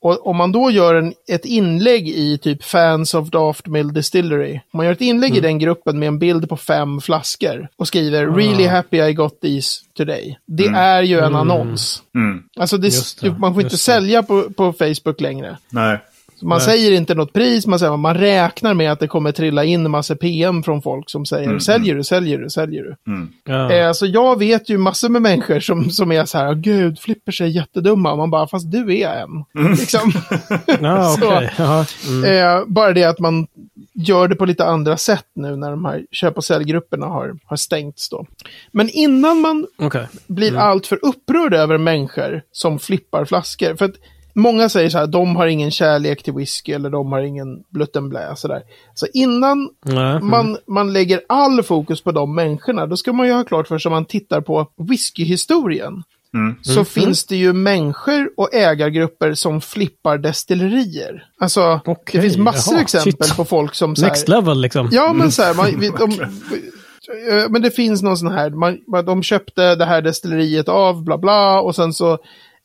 Och 0.05 0.27
om 0.27 0.37
man 0.37 0.53
då 0.53 0.71
gör 0.71 0.95
en, 0.95 1.15
ett 1.29 1.45
inlägg 1.45 2.09
i 2.09 2.39
typ 2.39 2.65
Fans 2.65 3.15
of 3.15 3.29
Daft 3.29 3.67
Mill 3.67 3.93
Distillery. 3.93 4.53
Om 4.53 4.77
man 4.77 4.87
gör 4.87 4.93
ett 4.93 5.01
inlägg 5.01 5.37
i 5.37 5.41
den 5.41 5.59
gruppen 5.59 5.99
med 5.99 6.09
en 6.09 6.19
bild 6.19 6.49
på 6.49 6.57
fem 6.57 7.01
flaskor 7.01 7.69
och 7.77 7.89
skriver 7.89 8.27
“Really 8.27 8.67
happy 8.67 8.97
I 8.97 9.13
got 9.13 9.41
these 9.41 9.81
today”. 9.97 10.39
Det 10.47 10.67
är 10.67 11.03
ju 11.03 11.19
en 11.21 11.35
annons. 11.35 12.03
Mm. 12.15 12.43
Alltså 12.57 12.77
det, 12.77 12.93
det, 13.21 13.31
man 13.31 13.55
får 13.55 13.63
inte 13.63 13.75
det. 13.75 13.79
sälja 13.79 14.23
på, 14.23 14.51
på 14.51 14.73
Facebook 14.73 15.21
längre. 15.21 15.59
Nej. 15.71 15.99
Man 16.45 16.59
Nej. 16.59 16.65
säger 16.67 16.93
inte 16.93 17.15
något 17.15 17.33
pris, 17.33 17.67
man, 17.67 17.79
säger, 17.79 17.97
man 17.97 18.15
räknar 18.15 18.75
med 18.75 18.93
att 18.93 19.01
det 19.01 19.09
kommer 19.09 19.33
trilla 19.33 19.65
in 19.65 19.85
en 19.85 19.91
massa 19.91 20.17
PM 20.17 20.63
från 20.63 20.83
folk 20.83 21.11
som 21.11 21.27
säger 21.27 21.59
“Säljer 21.59 21.95
du, 21.95 22.05
säljer 22.05 22.39
du, 22.39 22.51
säljer 22.51 22.83
du?” 22.83 22.97
Ja. 23.45 23.73
Eh, 23.73 23.93
så 23.93 24.07
jag 24.07 24.39
vet 24.39 24.69
ju 24.71 24.79
massor 24.79 25.09
med 25.09 25.23
människor 25.23 25.61
som, 25.61 25.91
som 25.91 26.13
är 26.13 26.25
så 26.25 26.39
här, 26.39 26.49
"Åh, 26.49 26.55
gud, 26.55 26.99
flipper 26.99 27.33
sig 27.33 27.57
jättedumma. 27.57 28.17
Man 28.17 28.31
bara, 28.31 28.47
fast 28.49 28.71
du 28.73 28.99
är 28.99 29.17
en. 29.23 29.45
Liksom. 29.71 30.13
ja, 30.81 31.17
så- 31.21 31.27
okej. 31.37 31.51
Jaha. 31.59 31.87
Mm. 32.09 32.25
eh, 32.59 32.65
bara 32.67 32.93
det 32.93 33.05
att 33.05 33.19
man 33.19 33.47
gör 33.95 34.29
det 34.29 34.35
på 34.35 34.45
lite 34.45 34.65
andra 34.65 34.97
sätt 34.97 35.27
nu 35.35 35.57
när 35.57 35.71
de 35.71 35.85
här 35.85 36.03
köp 36.11 36.37
och 36.37 36.45
säljgrupperna 36.45 37.07
har, 37.07 37.37
har 37.45 37.57
stängts 37.57 38.09
då. 38.09 38.27
Men 38.73 38.89
innan 38.89 39.41
man 39.41 39.67
Okej. 39.79 40.07
blir 40.27 40.57
alltför 40.57 40.99
upprörd 41.03 41.55
över 41.55 41.79
människor 41.79 42.43
som 42.53 42.79
flippar 42.79 43.25
flaskor. 43.25 43.75
För 43.77 43.85
att 43.85 43.95
många 44.35 44.69
säger 44.69 44.91
så 44.91 44.99
här, 44.99 45.07
de 45.07 45.37
har 45.37 45.47
ingen 45.47 45.71
kärlek 45.71 46.23
till 46.23 46.33
whisky 46.33 46.73
eller 46.73 46.91
de 46.91 47.13
har 47.13 47.21
ingen 47.21 47.63
bluttenblä. 47.71 48.37
Så, 48.37 48.49
där. 48.49 48.63
så 48.95 49.07
innan. 49.15 49.71
Mm. 49.89 50.29
man, 50.29 50.59
man 50.67 50.93
lägger 50.93 51.21
all 51.29 51.63
fokus 51.63 52.01
på 52.01 52.13
de 52.13 52.35
människorna, 52.35 52.87
då 52.87 52.97
ska 52.97 53.13
man 53.13 53.27
ju 53.27 53.33
ha 53.33 53.45
klart 53.45 53.69
för 53.69 53.79
sig 53.79 53.89
om 53.89 53.93
man 53.93 54.05
tittar 54.05 54.41
på 54.41 54.67
whiskyhistorien. 54.77 56.03
Mm. 56.35 56.57
Så 56.63 56.85
finns 56.85 57.27
det 57.27 57.37
ju 57.37 57.53
människor 57.53 58.31
och 58.37 58.55
ägargrupper 58.55 59.35
som 59.35 59.61
flippar 59.61 60.19
destillerier. 60.19 61.27
Alltså, 61.41 61.81
Okej, 61.85 62.21
det 62.21 62.21
finns 62.21 62.37
massor 62.37 62.75
jaha, 62.75 62.83
exempel 62.83 63.29
shit. 63.29 63.37
på 63.37 63.45
folk 63.45 63.75
som 63.75 63.97
så 63.97 64.03
här, 64.03 64.11
Next 64.11 64.29
level 64.29 64.61
liksom. 64.61 64.89
Ja, 64.93 65.13
men 65.13 65.33
så 65.33 65.43
här, 65.43 65.55
man, 65.55 65.81
vi, 65.81 65.89
de, 65.89 66.11
eh, 67.31 67.49
men 67.51 67.63
det 67.63 67.71
finns 67.71 68.03
någon 68.03 68.17
sån 68.17 68.33
här, 68.33 68.51
man- 68.51 69.05
de 69.07 69.23
köpte 69.23 69.75
det 69.75 69.85
här 69.85 70.03
destilleriet 70.03 70.69
av, 70.69 71.05
bla 71.05 71.19
bla, 71.19 71.61
och 71.61 71.75
sen 71.75 71.93
så 71.93 72.19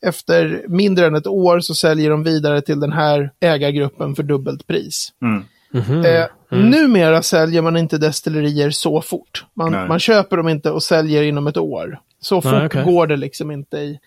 efter 0.06 0.64
mindre 0.68 1.06
än 1.06 1.14
ett 1.14 1.26
år 1.26 1.60
så 1.60 1.74
säljer 1.74 2.10
de 2.10 2.22
vidare 2.22 2.60
till 2.60 2.80
den 2.80 2.92
här 2.92 3.30
ägargruppen 3.40 4.14
för 4.14 4.22
dubbelt 4.22 4.66
pris. 4.66 5.12
Mm. 5.22 5.44
Mhm. 5.72 6.04
Eh, 6.04 6.26
Numera 6.50 7.22
säljer 7.22 7.62
man 7.62 7.76
inte 7.76 7.98
destillerier 7.98 8.70
så 8.70 9.02
fort. 9.02 9.44
Man, 9.54 9.72
Nej. 9.72 9.88
man 9.88 9.98
köper 9.98 10.36
dem 10.36 10.48
inte 10.48 10.70
och 10.70 10.82
säljer 10.82 11.22
inom 11.22 11.46
ett 11.46 11.56
år. 11.56 11.98
Så 12.20 12.40
fort 12.40 12.62
okej. 12.64 12.84
går 12.84 13.06
det 13.06 13.16
liksom 13.16 13.50
inte 13.50 13.78
i. 13.78 13.98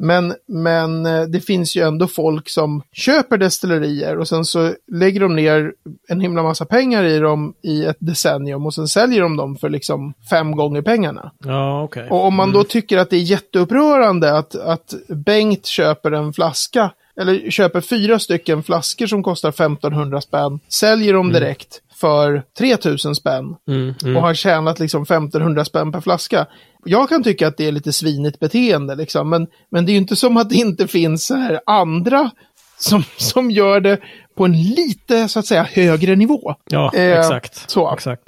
Men, 0.00 0.34
men 0.48 1.06
eh, 1.06 1.22
det 1.22 1.40
finns 1.40 1.76
ju 1.76 1.82
ändå 1.82 2.06
folk 2.06 2.48
som 2.48 2.82
köper 2.92 3.38
destillerier 3.38 4.18
och 4.18 4.28
sen 4.28 4.44
så 4.44 4.74
lägger 4.92 5.20
de 5.20 5.36
ner 5.36 5.72
en 6.08 6.20
himla 6.20 6.42
massa 6.42 6.64
pengar 6.64 7.04
i 7.04 7.18
dem 7.18 7.54
i 7.62 7.84
ett 7.84 7.96
decennium 8.00 8.66
och 8.66 8.74
sen 8.74 8.88
säljer 8.88 9.22
de 9.22 9.36
dem 9.36 9.56
för 9.56 9.68
liksom 9.68 10.14
fem 10.30 10.56
gånger 10.56 10.82
pengarna. 10.82 11.32
Ja, 11.44 11.82
okej. 11.82 12.08
Och 12.10 12.24
om 12.24 12.34
man 12.34 12.52
då 12.52 12.64
tycker 12.64 12.98
att 12.98 13.10
det 13.10 13.16
är 13.16 13.20
jätteupprörande 13.20 14.38
att, 14.38 14.54
att 14.54 14.94
Bengt 15.08 15.66
köper 15.66 16.12
en 16.12 16.32
flaska, 16.32 16.90
eller 17.20 17.50
köper 17.50 17.80
fyra 17.80 18.18
stycken 18.18 18.62
flaskor 18.62 19.06
som 19.06 19.22
kostar 19.22 19.48
1500 19.48 20.20
spänn, 20.20 20.60
säljer 20.68 21.14
dem 21.14 21.32
direkt 21.32 21.82
för 22.00 22.42
3000 22.58 23.14
spänn 23.14 23.56
Mm, 23.68 23.94
mm. 24.02 24.16
och 24.16 24.22
har 24.22 24.34
tjänat 24.34 24.78
liksom 24.78 25.02
1500 25.02 25.64
spänn 25.64 25.92
per 25.92 26.00
flaska. 26.00 26.46
Jag 26.88 27.08
kan 27.08 27.22
tycka 27.22 27.48
att 27.48 27.56
det 27.56 27.66
är 27.68 27.72
lite 27.72 27.92
svinigt 27.92 28.40
beteende, 28.40 28.94
liksom, 28.94 29.30
men, 29.30 29.46
men 29.70 29.86
det 29.86 29.90
är 29.90 29.94
ju 29.94 29.98
inte 29.98 30.16
som 30.16 30.36
att 30.36 30.50
det 30.50 30.56
inte 30.56 30.86
finns 30.88 31.26
så 31.26 31.34
här 31.34 31.60
andra 31.66 32.30
som, 32.78 33.02
som 33.16 33.50
gör 33.50 33.80
det 33.80 33.98
på 34.36 34.44
en 34.44 34.62
lite, 34.62 35.28
så 35.28 35.38
att 35.38 35.46
säga, 35.46 35.62
högre 35.72 36.16
nivå. 36.16 36.54
Ja, 36.70 36.92
Eh, 36.94 37.18
exakt. 37.18 37.70
så. 37.70 37.92
exakt. 37.92 38.22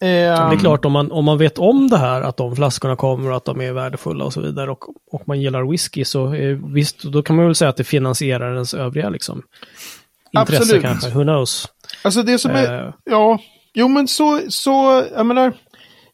Eh, 0.00 0.06
Det 0.08 0.54
är 0.54 0.58
klart, 0.60 0.84
om 0.84 0.92
man, 0.92 1.12
om 1.12 1.24
man 1.24 1.38
vet 1.38 1.58
om 1.58 1.88
det 1.90 1.98
här, 1.98 2.20
att 2.22 2.36
de 2.36 2.56
flaskorna 2.56 2.96
kommer 2.96 3.30
och 3.30 3.36
att 3.36 3.44
de 3.44 3.60
är 3.60 3.72
värdefulla 3.72 4.24
och 4.24 4.32
så 4.32 4.40
vidare, 4.40 4.70
och, 4.70 4.78
och 5.12 5.22
man 5.28 5.40
gillar 5.40 5.70
whisky, 5.70 6.04
så 6.04 6.34
eh, 6.34 6.56
visst, 6.74 7.02
då 7.02 7.22
kan 7.22 7.36
man 7.36 7.44
väl 7.44 7.54
säga 7.54 7.68
att 7.68 7.76
det 7.76 7.84
finansierar 7.84 8.52
ens 8.54 8.74
övriga 8.74 9.08
liksom, 9.08 9.42
intresse 10.38 10.62
Absolut. 10.62 10.82
kanske. 10.82 11.10
Who 11.10 11.22
knows? 11.22 11.68
Alltså 12.02 12.22
det 12.22 12.38
som 12.38 12.50
är, 12.50 12.86
Eh. 12.86 12.92
ja, 13.04 13.38
jo 13.74 13.88
men 13.88 14.08
så, 14.08 14.40
så, 14.48 15.04
jag 15.16 15.26
menar, 15.26 15.52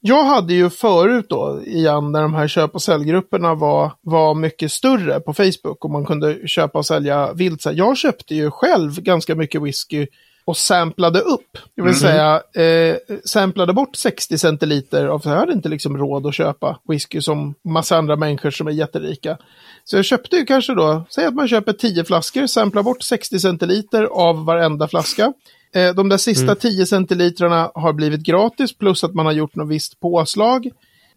jag 0.04 0.25
hade 0.25 0.54
ju 0.54 0.71
förut 0.71 1.26
då, 1.28 1.62
igen, 1.66 2.12
när 2.12 2.23
de 2.23 2.35
här 2.35 2.49
köp 2.49 2.75
och 2.75 2.82
säljgrupperna 2.82 3.54
var, 3.54 3.92
var 4.00 4.35
mycket 4.35 4.73
större 4.73 5.21
på 5.21 5.35
Facebook 5.35 5.85
och 5.85 5.90
man 5.90 6.06
kunde 6.06 6.49
köpa 6.49 6.78
och 6.78 6.87
sälja 6.87 7.32
vilt. 7.32 7.62
Så 7.62 7.71
Jag 7.73 7.97
köpte 7.97 8.35
ju 8.35 8.50
själv 8.50 9.00
ganska 9.00 9.35
mycket 9.35 9.62
whisky 9.62 10.06
och 10.44 10.56
samplade 10.56 11.21
upp. 11.21 11.59
Det 11.76 11.82
vill 11.82 11.94
säga, 11.94 12.42
eh, 12.54 12.97
samplade 13.25 13.73
bort 13.73 13.97
60 13.97 14.38
centiliter 14.38 15.06
av, 15.06 15.18
för 15.18 15.30
jag 15.30 15.38
hade 15.38 15.52
inte 15.52 15.68
liksom 15.68 15.99
råd 15.99 16.26
att 16.26 16.35
köpa 16.35 16.78
whisky 16.88 17.21
som 17.21 17.54
massa 17.64 17.97
andra 17.97 18.16
människor 18.16 18.50
som 18.50 18.66
är 18.66 18.73
jätterika. 18.73 19.38
Så 19.85 19.97
jag 19.97 20.04
köpte 20.04 20.37
ju 20.37 20.44
kanske 20.44 20.75
då, 20.75 21.04
säg 21.11 21.26
att 21.26 21.35
man 21.35 21.49
köper 21.49 21.73
10 21.73 22.04
flaskor, 22.04 22.47
samplar 22.47 22.82
bort 22.82 23.02
60 23.02 23.38
centiliter 23.38 24.04
av 24.04 24.44
varenda 24.44 24.88
flaska. 24.88 25.32
Eh, 25.74 25.94
de 25.94 26.08
där 26.08 26.16
sista 26.16 26.54
10 26.54 26.86
centilitrarna 26.86 27.70
har 27.74 27.92
blivit 27.92 28.20
gratis 28.20 28.78
plus 28.78 29.04
att 29.04 29.14
man 29.14 29.26
har 29.26 29.32
gjort 29.32 29.54
något 29.54 29.68
visst 29.68 30.00
påslag. 30.00 30.66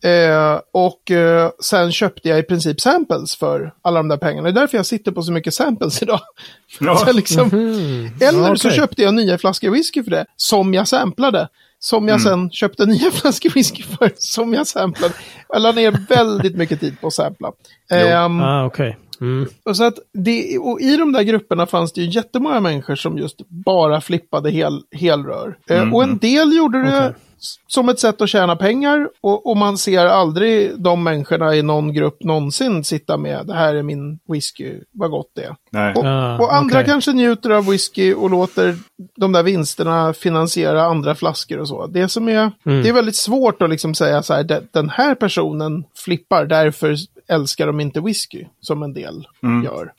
Eh, 0.03 0.59
och 0.73 1.11
eh, 1.11 1.49
sen 1.63 1.91
köpte 1.91 2.29
jag 2.29 2.39
i 2.39 2.43
princip 2.43 2.81
samples 2.81 3.35
för 3.35 3.73
alla 3.81 3.99
de 3.99 4.07
där 4.07 4.17
pengarna. 4.17 4.43
Det 4.51 4.59
är 4.59 4.61
därför 4.61 4.77
jag 4.77 4.85
sitter 4.85 5.11
på 5.11 5.21
så 5.23 5.31
mycket 5.31 5.53
samples 5.53 6.01
idag. 6.01 6.19
Ja. 6.79 7.05
Liksom, 7.13 7.47
Eller 8.21 8.49
Ja, 8.49 8.55
så 8.55 8.69
köpte 8.69 9.01
jag 9.01 9.13
nya 9.13 9.37
flaskor 9.37 9.69
whisky 9.69 10.03
för 10.03 10.11
det, 10.11 10.25
som 10.35 10.73
jag 10.73 10.87
samplade. 10.87 11.47
Som 11.79 12.07
jag 12.07 12.21
sen 12.21 12.51
köpte 12.51 12.85
nya 12.85 13.11
flaskor 13.11 13.49
whisky 13.49 13.83
för, 13.83 14.11
som 14.17 14.53
jag 14.53 14.67
samplade. 14.67 15.13
Jag 15.49 15.61
la 15.61 15.71
ner 15.71 15.91
väldigt 16.09 16.55
mycket 16.55 16.79
tid 16.79 17.01
på 17.01 17.07
att 17.07 17.13
sampla. 17.13 17.51
Ehm, 17.91 18.41
Ah, 18.41 18.65
okej. 18.65 18.97
Mm. 19.21 19.47
och, 19.65 19.77
så 19.77 19.83
att 19.83 19.99
det, 20.13 20.57
och 20.57 20.81
I 20.81 20.97
de 20.97 21.11
där 21.11 21.23
grupperna 21.23 21.65
fanns 21.65 21.93
det 21.93 22.01
ju 22.01 22.09
jättemånga 22.09 22.59
människor 22.59 22.95
som 22.95 23.17
just 23.17 23.41
bara 23.47 24.01
flippade 24.01 24.51
hel, 24.51 24.81
helrör. 24.91 25.57
Eh, 25.69 25.93
Och 25.93 26.03
en 26.03 26.17
del 26.17 26.57
gjorde 26.57 26.83
det 26.83 27.13
s- 27.39 27.55
som 27.67 27.89
ett 27.89 27.99
sätt 27.99 28.21
att 28.21 28.29
tjäna 28.29 28.55
pengar. 28.55 29.09
Och, 29.21 29.45
och 29.49 29.57
man 29.57 29.77
ser 29.77 30.05
aldrig 30.05 30.71
de 30.79 31.03
människorna 31.03 31.55
i 31.55 31.61
någon 31.61 31.93
grupp 31.93 32.23
någonsin 32.23 32.83
sitta 32.83 33.17
med 33.17 33.45
det 33.47 33.53
här 33.53 33.75
är 33.75 33.83
min 33.83 34.19
whisky, 34.27 34.73
vad 34.91 35.11
gott 35.11 35.31
det 35.35 35.43
är. 35.43 35.55
Nej. 35.71 35.93
Och, 35.95 36.05
Ah, 36.05 36.37
och 36.37 36.53
andra 36.55 36.79
okej. 36.79 36.85
kanske 36.91 37.11
njuter 37.13 37.49
av 37.49 37.65
whisky 37.65 38.13
och 38.13 38.29
låter 38.29 38.75
de 39.17 39.31
där 39.31 39.43
vinsterna 39.43 40.13
finansiera 40.13 40.83
andra 40.85 41.15
flaskor 41.15 41.59
och 41.59 41.67
så. 41.67 41.87
Det 41.87 42.09
som 42.09 42.29
är, 42.29 42.51
Mm. 42.65 42.83
det 42.83 42.89
är 42.89 42.93
väldigt 42.93 43.15
svårt 43.15 43.61
att 43.61 43.69
liksom 43.69 43.95
säga 43.95 44.23
så 44.23 44.33
här, 44.33 44.43
"Den- 44.43 44.67
den 44.71 44.89
här 44.89 45.15
personen 45.15 45.83
flippar, 46.05 46.45
därför 46.45 46.95
älskar 47.27 47.67
de 47.67 47.79
inte 47.79 48.01
whisky, 48.01 48.45
som 48.61 48.83
en 48.83 48.93
del 48.93 49.27
gör. 49.63 49.93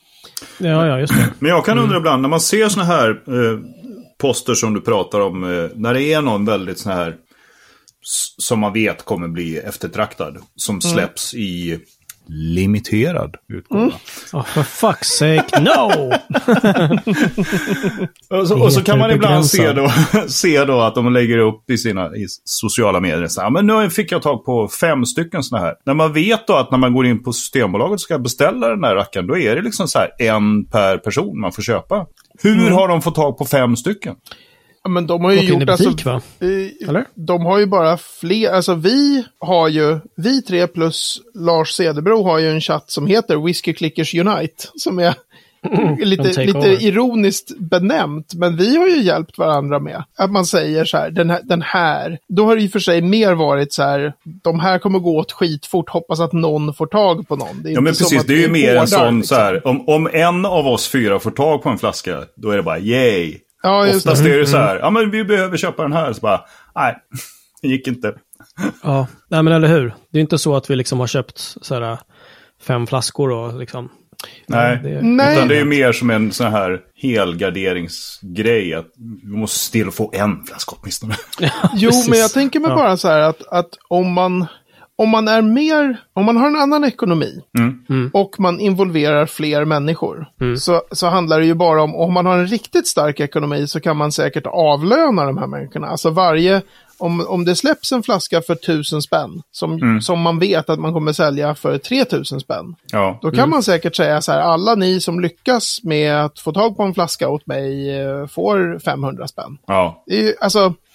Ja, 0.57 0.87
ja, 0.87 0.99
just 0.99 1.13
det. 1.13 1.33
Men 1.39 1.49
jag 1.49 1.65
kan 1.65 1.79
undra 1.79 1.97
ibland, 1.97 2.21
när 2.21 2.29
man 2.29 2.41
ser 2.41 2.69
såna 2.69 2.85
här 2.85 3.09
eh, 3.09 3.59
poster 4.17 4.53
som 4.53 4.73
du 4.73 4.81
pratar 4.81 5.19
om, 5.19 5.43
eh, 5.43 5.69
när 5.75 5.93
det 5.93 6.03
är 6.03 6.21
någon 6.21 6.45
väldigt 6.45 6.79
sån 6.79 6.91
här 6.91 7.15
som 8.37 8.59
man 8.59 8.73
vet 8.73 9.05
kommer 9.05 9.27
bli 9.27 9.57
eftertraktad, 9.57 10.37
som 10.55 10.81
släpps 10.81 11.33
i 11.33 11.79
limiterad 12.29 13.35
utgåva. 13.53 13.91
Oh, 14.33 14.43
for 14.43 14.61
fuck's 14.61 15.03
sake, 15.03 15.61
no! 15.61 16.13
Och 18.39 18.47
så, 18.47 18.63
och 18.63 18.73
så 18.73 18.83
kan 18.83 18.99
man 18.99 19.11
ibland 19.11 19.45
se 19.45 19.73
då, 19.73 19.91
se 20.27 20.65
då 20.65 20.81
att 20.81 20.95
de 20.95 21.13
lägger 21.13 21.37
upp 21.37 21.69
i 21.69 21.77
sina 21.77 22.15
i 22.15 22.25
sociala 22.43 22.99
medier. 22.99 23.27
Så 23.27 23.41
här, 23.41 23.49
men 23.49 23.67
nu 23.67 23.89
fick 23.89 24.11
jag 24.11 24.21
tag 24.21 24.45
på 24.45 24.67
fem 24.67 25.05
stycken 25.05 25.43
sådana 25.43 25.65
här. 25.65 25.75
När 25.85 25.93
man 25.93 26.13
vet 26.13 26.47
då 26.47 26.53
att 26.53 26.71
när 26.71 26.77
man 26.77 26.93
går 26.93 27.05
in 27.05 27.23
på 27.23 27.33
Systembolaget 27.33 27.93
och 27.93 28.01
ska 28.01 28.19
beställa 28.19 28.69
den 28.69 28.83
här 28.83 28.95
rackaren, 28.95 29.27
då 29.27 29.37
är 29.37 29.55
det 29.55 29.61
liksom 29.61 29.87
så 29.87 29.99
här 29.99 30.09
en 30.19 30.65
per 30.65 30.97
person 30.97 31.39
man 31.39 31.51
får 31.51 31.61
köpa. 31.61 32.05
Hur 32.43 32.69
har 32.69 32.87
de 32.87 33.01
fått 33.01 33.15
tag 33.15 33.37
på 33.37 33.45
fem 33.45 33.75
stycken? 33.75 34.15
Ja, 34.87 34.91
men 34.91 35.07
de 35.07 35.23
har 35.23 35.31
ju 35.31 35.41
gjort 35.41 35.65
butik, 35.65 35.85
alltså, 35.85 36.09
va? 36.09 36.21
Eller? 36.89 37.05
De 37.15 37.45
har 37.45 37.59
ju 37.59 37.65
bara 37.65 37.97
fler, 37.97 38.51
alltså 38.51 38.73
vi 38.73 39.23
har 39.39 39.67
ju, 39.67 39.99
vi 40.15 40.41
tre 40.41 40.67
plus 40.67 41.21
Lars 41.33 41.69
Cederbro 41.71 42.23
har 42.23 42.39
ju 42.39 42.49
en 42.49 42.61
chatt 42.61 42.91
som 42.91 43.07
heter 43.07 43.37
Whiskey 43.37 43.73
Clickers 43.73 44.15
Unite. 44.15 44.67
Som 44.75 44.99
är 44.99 45.13
lite, 46.05 46.23
take 46.23 46.45
lite 46.45 46.57
over. 46.57 46.83
ironiskt 46.83 47.57
benämnt, 47.59 48.33
men 48.33 48.57
vi 48.57 48.77
har 48.77 48.87
ju 48.87 49.01
hjälpt 49.01 49.37
varandra 49.37 49.79
med. 49.79 50.03
Att 50.17 50.31
man 50.31 50.45
säger 50.45 50.85
så 50.85 50.97
här, 50.97 51.09
den 51.09 51.29
här, 51.29 51.41
den 51.43 51.61
här. 51.61 52.19
Då 52.27 52.45
har 52.45 52.55
det 52.55 52.61
i 52.61 52.67
och 52.67 52.71
för 52.71 52.79
sig 52.79 53.01
mer 53.01 53.33
varit 53.33 53.73
så 53.73 53.83
här, 53.83 54.13
de 54.43 54.59
här 54.59 54.79
kommer 54.79 54.99
gå 54.99 55.17
åt 55.17 55.31
skitfort, 55.31 55.89
hoppas 55.89 56.19
att 56.19 56.33
någon 56.33 56.73
får 56.73 56.87
tag 56.87 57.27
på 57.27 57.35
någon. 57.35 57.63
Det 57.63 57.69
är 57.69 57.73
Ja 57.73 57.81
men 57.81 57.93
precis, 57.93 58.23
det 58.23 58.33
är 58.33 58.41
ju 58.41 58.51
mer 58.51 58.75
en 58.75 58.87
sån 58.87 59.17
liksom. 59.17 59.23
så 59.23 59.35
här, 59.35 59.67
om, 59.67 59.89
om 59.89 60.09
en 60.13 60.45
av 60.45 60.67
oss 60.67 60.87
fyra 60.87 61.19
får 61.19 61.31
tag 61.31 61.63
på 61.63 61.69
en 61.69 61.77
flaska, 61.77 62.23
då 62.35 62.49
är 62.49 62.57
det 62.57 62.63
bara 62.63 62.79
yay. 62.79 63.37
Ja, 63.67 63.87
just 63.87 64.05
Oftast 64.05 64.23
det. 64.23 64.33
är 64.33 64.37
det 64.37 64.47
så 64.47 64.57
här, 64.57 64.79
ja 64.79 64.89
men 64.89 65.11
vi 65.11 65.23
behöver 65.23 65.57
köpa 65.57 65.83
den 65.83 65.93
här, 65.93 66.13
så 66.13 66.21
bara, 66.21 66.41
nej, 66.75 66.95
det 67.61 67.67
gick 67.67 67.87
inte. 67.87 68.13
Ja, 68.83 69.07
nej 69.29 69.43
men 69.43 69.53
eller 69.53 69.67
hur. 69.67 69.93
Det 70.11 70.19
är 70.19 70.21
inte 70.21 70.37
så 70.37 70.55
att 70.55 70.69
vi 70.69 70.75
liksom 70.75 70.99
har 70.99 71.07
köpt 71.07 71.37
så 71.61 71.75
här, 71.75 71.97
fem 72.61 72.87
flaskor 72.87 73.31
och 73.31 73.59
liksom... 73.59 73.89
Nej. 74.47 74.79
Det, 74.83 75.01
Nej. 75.01 75.35
Utan 75.35 75.47
det 75.47 75.55
är 75.55 75.59
ju 75.59 75.65
mer 75.65 75.91
som 75.91 76.09
en 76.09 76.31
sån 76.31 76.51
här 76.51 76.79
helgarderingsgrej. 77.01 78.73
Att 78.73 78.87
vi 79.23 79.37
måste 79.37 79.59
still 79.59 79.91
få 79.91 80.11
en 80.13 80.43
flaska 80.45 80.75
åtminstone. 80.81 81.15
Jo, 81.73 81.89
Precis. 81.89 82.07
men 82.09 82.19
jag 82.19 82.31
tänker 82.33 82.59
mig 82.59 82.69
Ja. 82.69 82.75
bara 82.75 82.97
så 82.97 83.07
här 83.07 83.19
att, 83.19 83.47
att 83.47 83.69
om 83.87 84.13
man 84.13 84.45
om 84.97 85.09
man 85.09 85.27
är 85.27 85.41
mer, 85.41 85.97
om 86.13 86.25
man 86.25 86.37
har 86.37 86.47
en 86.47 86.55
annan 86.55 86.83
ekonomi 86.83 87.41
Mm. 87.89 88.11
och 88.13 88.39
man 88.39 88.59
involverar 88.59 89.25
fler 89.25 89.65
människor 89.65 90.25
så, 90.57 90.81
så 90.91 91.07
handlar 91.07 91.39
det 91.39 91.45
ju 91.45 91.53
bara 91.53 91.83
om, 91.83 91.95
om 91.95 92.13
man 92.13 92.25
har 92.25 92.37
en 92.37 92.47
riktigt 92.47 92.87
stark 92.87 93.19
ekonomi 93.19 93.67
så 93.67 93.79
kan 93.79 93.97
man 93.97 94.11
säkert 94.11 94.45
avlöna 94.47 95.25
de 95.25 95.37
här 95.37 95.47
människorna. 95.47 95.87
Alltså 95.87 96.09
varje, 96.09 96.61
om, 96.97 97.25
om 97.27 97.45
det 97.45 97.55
släpps 97.55 97.91
en 97.91 98.03
flaska 98.03 98.41
för 98.41 98.55
tusen 98.55 99.01
spänn 99.01 99.41
som, 99.51 100.01
som 100.01 100.21
man 100.21 100.39
vet 100.39 100.69
att 100.69 100.79
man 100.79 100.93
kommer 100.93 101.13
sälja 101.13 101.55
för 101.55 101.77
3000 101.77 102.39
spänn. 102.39 102.75
Ja. 102.91 103.19
Då 103.21 103.31
kan 103.31 103.49
man 103.49 103.63
säkert 103.63 103.95
säga 103.95 104.21
så 104.21 104.31
här, 104.31 104.39
alla 104.39 104.75
ni 104.75 104.99
som 105.01 105.19
lyckas 105.19 105.79
med 105.83 106.25
att 106.25 106.39
få 106.39 106.51
tag 106.51 106.77
på 106.77 106.83
en 106.83 106.93
flaska 106.93 107.29
åt 107.29 107.47
mig 107.47 107.99
eh, 107.99 108.27
får 108.27 108.79
500 108.79 109.27
spänn. 109.27 109.57
Ja. 109.67 110.03
Det 110.07 110.19
är 110.19 110.23
ju, 110.23 110.33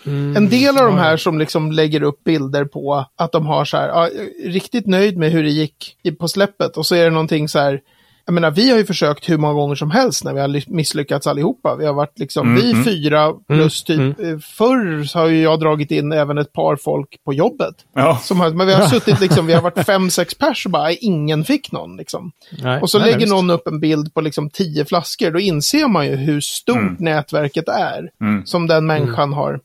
alltså, 0.04 0.36
en 0.36 0.48
del 0.48 0.78
av 0.78 0.84
de 0.86 0.98
här 0.98 1.16
som 1.16 1.38
liksom 1.38 1.72
lägger 1.72 2.02
upp 2.02 2.24
bilder 2.24 2.64
på 2.64 3.06
att 3.16 3.32
de 3.32 3.46
har 3.46 3.64
så 3.64 3.76
här, 3.76 3.88
ja, 3.88 4.08
riktigt 4.44 4.86
nöjd 4.86 5.16
med 5.16 5.30
hur 5.32 5.42
det 5.42 5.50
gick 5.50 5.96
på 6.18 6.28
släppet 6.28 6.76
och 6.76 6.86
så 6.86 6.94
är 6.94 7.04
det 7.04 7.10
någonting 7.10 7.48
så 7.48 7.58
här, 7.58 7.80
jag 8.24 8.32
menar 8.32 8.50
vi 8.50 8.70
har 8.70 8.78
ju 8.78 8.84
försökt 8.84 9.28
hur 9.28 9.38
många 9.38 9.52
gånger 9.54 9.74
som 9.74 9.90
helst 9.90 10.24
när 10.24 10.32
vi 10.34 10.40
har 10.40 10.48
ly- 10.48 10.64
misslyckats 10.66 11.26
allihopa. 11.26 11.76
Vi 11.76 11.86
har 11.86 11.92
varit 11.92 12.18
liksom, 12.18 12.54
vi 12.54 12.74
fyra 12.84 13.32
plus 13.48 13.84
typ, 13.84 14.00
eh, 14.20 14.38
förr 14.58 15.04
så 15.04 15.18
har 15.18 15.26
ju 15.26 15.42
jag 15.42 15.60
dragit 15.60 15.90
in 15.90 16.12
även 16.12 16.38
ett 16.38 16.52
par 16.52 16.76
folk 16.76 17.08
på 17.24 17.32
jobbet. 17.34 17.74
Ja. 17.94 18.18
Som 18.22 18.38
men 18.38 18.66
vi 18.66 18.72
har 18.72 18.86
suttit 18.86 19.20
liksom, 19.20 19.46
vi 19.46 19.52
har 19.52 19.62
varit 19.62 19.78
fem, 19.86 20.10
sex 20.10 20.34
pers 20.34 20.66
och 20.66 20.72
bara 20.72 20.92
ingen 20.92 21.44
fick 21.44 21.72
någon 21.72 21.96
liksom. 21.96 22.32
nej, 22.62 22.80
Och 22.80 22.90
så 22.90 22.98
nej, 22.98 23.12
lägger 23.12 23.26
någon 23.26 23.50
upp 23.50 23.66
en 23.66 23.80
bild 23.80 24.14
på 24.14 24.20
liksom 24.20 24.50
tio 24.50 24.84
flaskor. 24.84 25.30
Då 25.30 25.40
inser 25.40 25.88
man 25.88 26.06
ju 26.06 26.16
hur 26.16 26.40
stort 26.40 26.76
Mm. 26.76 26.96
nätverket 26.98 27.68
är 27.68 28.10
som 28.44 28.66
den 28.66 28.86
människan 28.86 29.32
har. 29.32 29.60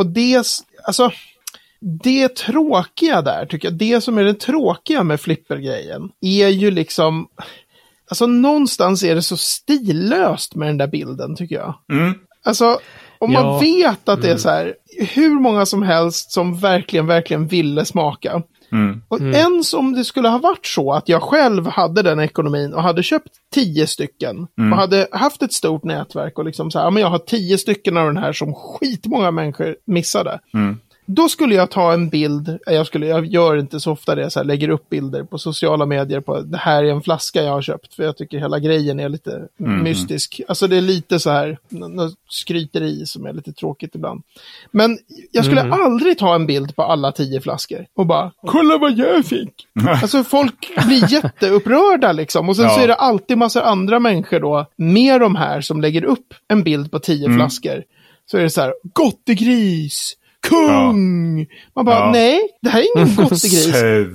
Och 0.00 0.06
det, 0.06 0.44
alltså, 0.84 1.10
det 1.80 2.36
tråkiga 2.36 3.22
där, 3.22 3.46
tycker 3.46 3.68
jag, 3.68 3.78
det 3.78 4.00
som 4.00 4.18
är 4.18 4.24
det 4.24 4.34
tråkiga 4.34 5.02
med 5.02 5.20
flippergrejen, 5.20 6.10
är 6.20 6.48
ju 6.48 6.70
liksom, 6.70 7.28
alltså 8.10 8.26
någonstans 8.26 9.02
är 9.02 9.14
det 9.14 9.22
så 9.22 9.36
stillöst 9.36 10.54
med 10.54 10.68
den 10.68 10.78
där 10.78 10.86
bilden, 10.86 11.36
tycker 11.36 11.54
jag. 11.54 11.74
Mm. 11.92 12.14
Alltså, 12.44 12.78
om 13.18 13.32
man 13.32 13.44
Ja. 13.44 13.58
vet 13.58 14.08
att 14.08 14.22
det 14.22 14.30
är 14.30 14.36
så 14.36 14.48
här, 14.48 14.74
hur 15.14 15.30
många 15.40 15.66
som 15.66 15.82
helst 15.82 16.32
som 16.32 16.58
verkligen, 16.60 17.06
verkligen 17.06 17.46
ville 17.46 17.84
smaka. 17.84 18.42
Och 19.08 19.20
ens 19.20 19.74
om 19.74 19.92
det 19.92 20.04
skulle 20.04 20.28
ha 20.28 20.38
varit 20.38 20.66
så 20.66 20.92
att 20.92 21.08
jag 21.08 21.22
själv 21.22 21.66
hade 21.66 22.02
den 22.02 22.20
ekonomin 22.20 22.74
och 22.74 22.82
hade 22.82 23.02
köpt 23.02 23.28
tio 23.54 23.86
stycken 23.86 24.46
och 24.72 24.76
hade 24.78 25.08
haft 25.12 25.42
ett 25.42 25.52
stort 25.52 25.84
nätverk 25.84 26.38
och 26.38 26.44
liksom 26.44 26.70
så 26.70 26.78
här, 26.78 26.86
ja, 26.86 26.90
men 26.90 27.02
jag 27.02 27.10
har 27.10 27.18
tio 27.18 27.58
stycken 27.58 27.96
av 27.96 28.06
den 28.06 28.16
här 28.16 28.32
som 28.32 28.54
skitmånga 28.54 29.30
människor 29.30 29.76
missade. 29.86 30.40
Då 31.16 31.28
skulle 31.28 31.54
jag 31.54 31.70
ta 31.70 31.92
en 31.92 32.08
bild, 32.08 32.58
jag, 32.66 32.86
skulle, 32.86 33.06
jag 33.06 33.26
gör 33.26 33.56
inte 33.56 33.80
så 33.80 33.92
ofta 33.92 34.14
det, 34.14 34.30
så 34.30 34.38
här, 34.38 34.44
lägger 34.44 34.68
upp 34.68 34.88
bilder 34.88 35.24
på 35.24 35.38
sociala 35.38 35.86
medier 35.86 36.20
på 36.20 36.40
det 36.40 36.58
här 36.58 36.84
är 36.84 36.90
en 36.90 37.02
flaska 37.02 37.42
jag 37.42 37.52
har 37.52 37.62
köpt, 37.62 37.94
för 37.94 38.02
jag 38.02 38.16
tycker 38.16 38.38
hela 38.38 38.58
grejen 38.58 39.00
är 39.00 39.08
lite 39.08 39.42
mystisk. 39.56 40.40
Alltså 40.48 40.66
det 40.66 40.76
är 40.76 40.80
lite 40.80 41.20
så 41.20 41.30
här, 41.30 41.58
nå- 41.68 41.88
något 41.88 42.14
skryteri 42.28 43.06
som 43.06 43.26
är 43.26 43.32
lite 43.32 43.52
tråkigt 43.52 43.94
ibland. 43.94 44.22
Men 44.70 44.98
jag 45.32 45.44
skulle 45.44 45.62
aldrig 45.72 46.18
ta 46.18 46.34
en 46.34 46.46
bild 46.46 46.76
på 46.76 46.82
alla 46.82 47.12
tio 47.12 47.40
flaskor 47.40 47.86
och 47.96 48.06
bara, 48.06 48.30
kolla 48.46 48.78
vad 48.78 48.92
jag 48.98 49.26
fick. 49.26 49.66
alltså 50.02 50.24
folk 50.24 50.72
blir 50.86 51.12
jätteupprörda 51.12 52.12
liksom. 52.12 52.48
Och 52.48 52.56
sen 52.56 52.70
så 52.70 52.78
Ja. 52.80 52.82
är 52.82 52.88
det 52.88 52.94
alltid 52.94 53.38
massa 53.38 53.62
andra 53.62 53.98
människor 53.98 54.40
då, 54.40 54.66
med 54.76 55.20
de 55.20 55.36
här 55.36 55.60
som 55.60 55.80
lägger 55.80 56.04
upp 56.04 56.34
en 56.48 56.62
bild 56.62 56.90
på 56.90 56.98
tio 56.98 57.26
Mm. 57.26 57.38
flaskor. 57.38 57.82
Så 58.30 58.38
är 58.38 58.42
det 58.42 58.50
så 58.50 58.60
här, 58.60 58.74
gottegris, 58.94 60.16
kung. 60.48 61.46
Man 61.76 61.84
bara, 61.84 61.98
Ja. 61.98 62.10
nej, 62.12 62.40
det 62.62 62.68
här 62.68 62.80
är 62.80 62.86
ingen 62.96 63.14
gottegris. 63.16 63.74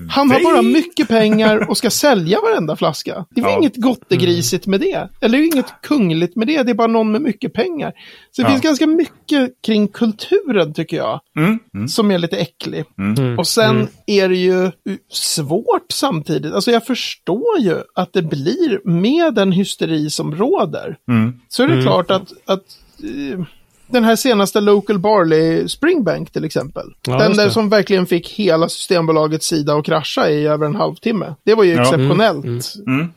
Han 0.09 0.31
har 0.31 0.43
bara 0.43 0.61
mycket 0.61 1.07
pengar 1.07 1.69
och 1.69 1.77
ska 1.77 1.89
sälja 1.89 2.39
varenda 2.41 2.75
flaska. 2.75 3.25
Det 3.29 3.41
är 3.41 3.45
Ja. 3.45 3.57
inget 3.57 3.75
gottegrisigt 3.75 4.67
med 4.67 4.79
det. 4.79 5.09
Eller 5.21 5.37
inget 5.53 5.81
kungligt 5.81 6.35
med 6.35 6.47
det. 6.47 6.63
Det 6.63 6.71
är 6.71 6.75
bara 6.75 6.87
någon 6.87 7.11
med 7.11 7.21
mycket 7.21 7.53
pengar. 7.53 7.93
Så 8.31 8.41
det 8.41 8.47
Ja. 8.47 8.49
finns 8.51 8.61
ganska 8.61 8.87
mycket 8.87 9.51
kring 9.65 9.87
kulturen 9.87 10.73
tycker 10.73 10.97
jag. 10.97 11.19
Mm. 11.37 11.59
Mm. 11.73 11.87
Som 11.87 12.11
är 12.11 12.17
lite 12.19 12.37
äcklig. 12.37 12.83
Mm. 12.99 13.39
Och 13.39 13.47
sen 13.47 13.87
är 14.07 14.29
det 14.29 14.35
ju 14.37 14.71
svårt 15.11 15.85
samtidigt. 15.91 16.53
Alltså 16.53 16.71
jag 16.71 16.85
förstår 16.85 17.59
ju 17.59 17.75
att 17.95 18.13
det 18.13 18.21
blir 18.21 18.87
med 18.87 19.33
den 19.33 19.51
hysteri 19.51 20.09
som 20.09 20.35
råder. 20.35 20.97
Mm. 21.09 21.33
Så 21.47 21.63
är 21.63 21.67
det 21.67 21.81
klart 21.81 22.11
att, 22.11 22.31
att 22.45 22.63
eh, 23.03 23.39
den 23.87 24.03
här 24.03 24.15
senaste 24.15 24.61
Local 24.61 24.99
Barley 24.99 25.67
Springbank 25.67 26.31
till 26.31 26.45
exempel. 26.45 26.83
Ja, 27.07 27.17
den 27.17 27.33
där 27.37 27.49
som 27.49 27.69
verkligen 27.69 28.05
fick 28.05 28.29
hela 28.29 28.69
Systembolagets 28.69 29.47
sida 29.47 29.73
att 29.75 29.85
krascha 29.85 30.29
i 30.29 30.47
över 30.47 30.65
en 30.65 30.75
halvtimme. 30.75 31.35
Det 31.43 31.53
var 31.55 31.63
ju 31.63 31.73
Ja. 31.73 31.81
exceptionellt. 31.81 32.73
Mm. 32.87 33.07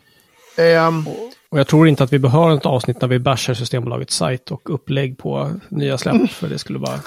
Ehm, 0.56 1.04
Och 1.50 1.58
jag 1.58 1.66
tror 1.66 1.88
inte 1.88 2.04
att 2.04 2.12
vi 2.12 2.18
behöver 2.18 2.56
ett 2.56 2.66
avsnitt 2.66 3.00
när 3.00 3.08
vi 3.08 3.18
bashar 3.18 3.54
Systembolagets 3.54 4.14
sajt 4.16 4.50
och 4.50 4.74
upplägg 4.74 5.18
på 5.18 5.50
nya 5.68 5.98
släpp. 5.98 6.30
För 6.30 6.48
det 6.48 6.58
skulle 6.58 6.78
bara 6.78 6.98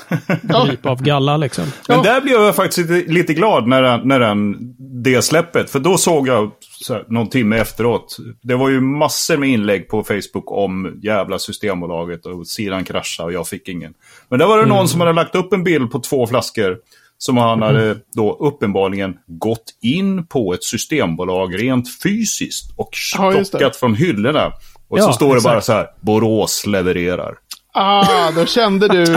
gripa 0.65 0.89
av 0.89 1.03
galla 1.03 1.37
liksom. 1.37 1.65
Men 1.87 2.03
där 2.03 2.21
blev 2.21 2.33
jag 2.33 2.55
faktiskt 2.55 2.89
lite, 2.89 3.11
lite 3.11 3.33
glad 3.33 3.67
när, 3.67 3.81
den, 3.81 4.07
när 4.07 4.19
den, 4.19 4.57
det 5.03 5.22
släppet. 5.22 5.70
För 5.70 5.79
då 5.79 5.98
såg 5.98 6.27
jag 6.27 6.51
så 6.81 6.93
här, 6.93 7.05
någon 7.08 7.29
timme 7.29 7.58
efteråt. 7.58 8.17
Det 8.41 8.55
var 8.55 8.70
ju 8.70 8.81
massor 8.81 9.38
med 9.38 9.50
inlägg 9.50 9.88
på 9.89 10.03
Facebook 10.03 10.51
om 10.51 11.00
jävla 11.03 11.39
Systembolaget 11.39 12.25
och 12.25 12.48
sidan 12.48 12.84
kraschade 12.84 13.27
och 13.27 13.34
jag 13.34 13.48
fick 13.48 13.67
ingen. 13.67 13.93
Men 14.29 14.39
där 14.39 14.48
var 14.48 14.58
det 14.58 14.65
någon 14.65 14.88
som 14.88 15.00
hade 15.01 15.13
lagt 15.13 15.36
upp 15.36 15.53
en 15.53 15.63
bild 15.63 15.91
på 15.91 16.00
två 16.00 16.27
flaskor. 16.27 16.77
Som 17.17 17.38
han 17.38 17.62
hade 17.62 17.98
då 18.15 18.34
uppenbarligen 18.39 19.13
gått 19.27 19.63
in 19.81 20.27
på 20.27 20.53
ett 20.53 20.63
systembolag 20.63 21.62
rent 21.63 21.88
fysiskt 22.03 22.74
och 22.77 22.89
Ja, 23.17 23.31
det. 23.31 23.46
stockat 23.46 23.75
från 23.75 23.96
hyllorna. 23.96 24.46
Och 24.88 25.00
Ja, 25.00 25.03
så 25.03 25.13
står 25.13 25.27
det 25.29 25.36
exakt. 25.36 25.53
bara 25.53 25.62
så 25.62 25.74
här, 25.74 25.88
Borås 26.01 26.65
levererar. 26.65 27.36
ah, 27.74 28.31
då 28.31 28.46
kände 28.46 28.88
du 28.88 29.05
din 29.05 29.15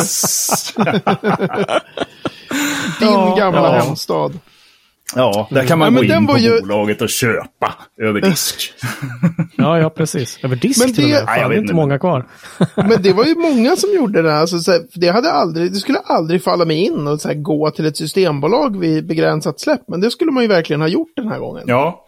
Ja, 3.00 3.34
gamla 3.38 3.60
ja. 3.76 3.82
hemstad. 3.84 4.38
Ja, 5.16 5.48
där 5.50 5.66
kan 5.66 5.78
man 5.78 5.92
men 5.94 6.02
gå 6.02 6.08
den 6.08 6.20
in 6.22 6.26
på 6.26 6.32
var 6.32 6.40
ju- 6.40 6.60
bolaget 6.60 7.02
och 7.02 7.08
köpa 7.08 7.74
över 8.02 8.20
disk. 8.20 8.72
Ja, 9.56 9.78
ja 9.78 9.90
precis. 9.90 10.38
Över 10.42 10.56
disk 10.56 10.80
Men 10.84 10.94
till 10.94 11.04
och 11.04 11.10
det- 11.10 11.14
med. 11.16 11.24
Nej, 11.26 11.40
jag 11.40 11.50
det 11.50 11.54
vet 11.54 11.62
inte 11.62 11.74
många 11.74 11.98
kvar. 11.98 12.26
Men 12.76 13.02
det 13.02 13.12
var 13.12 13.24
ju 13.24 13.34
många 13.38 13.76
som 13.76 13.90
gjorde 13.94 14.22
det. 14.22 14.36
Alltså, 14.36 14.58
så 14.58 14.72
här, 14.72 14.80
det, 14.94 15.08
hade 15.08 15.30
aldrig, 15.32 15.72
det 15.72 15.78
skulle 15.78 15.98
aldrig 15.98 16.42
falla 16.44 16.64
mig 16.64 16.76
in 16.76 17.06
här, 17.28 17.34
gå 17.34 17.70
till 17.70 17.86
ett 17.86 17.96
systembolag 17.96 18.80
vid 18.80 19.06
begränsat 19.06 19.60
släpp. 19.60 19.80
Men 19.88 20.00
det 20.00 20.10
skulle 20.10 20.32
man 20.32 20.42
ju 20.42 20.48
verkligen 20.48 20.80
ha 20.80 20.88
gjort 20.88 21.12
den 21.16 21.28
här 21.28 21.38
gången. 21.38 21.64
Ja, 21.66 22.03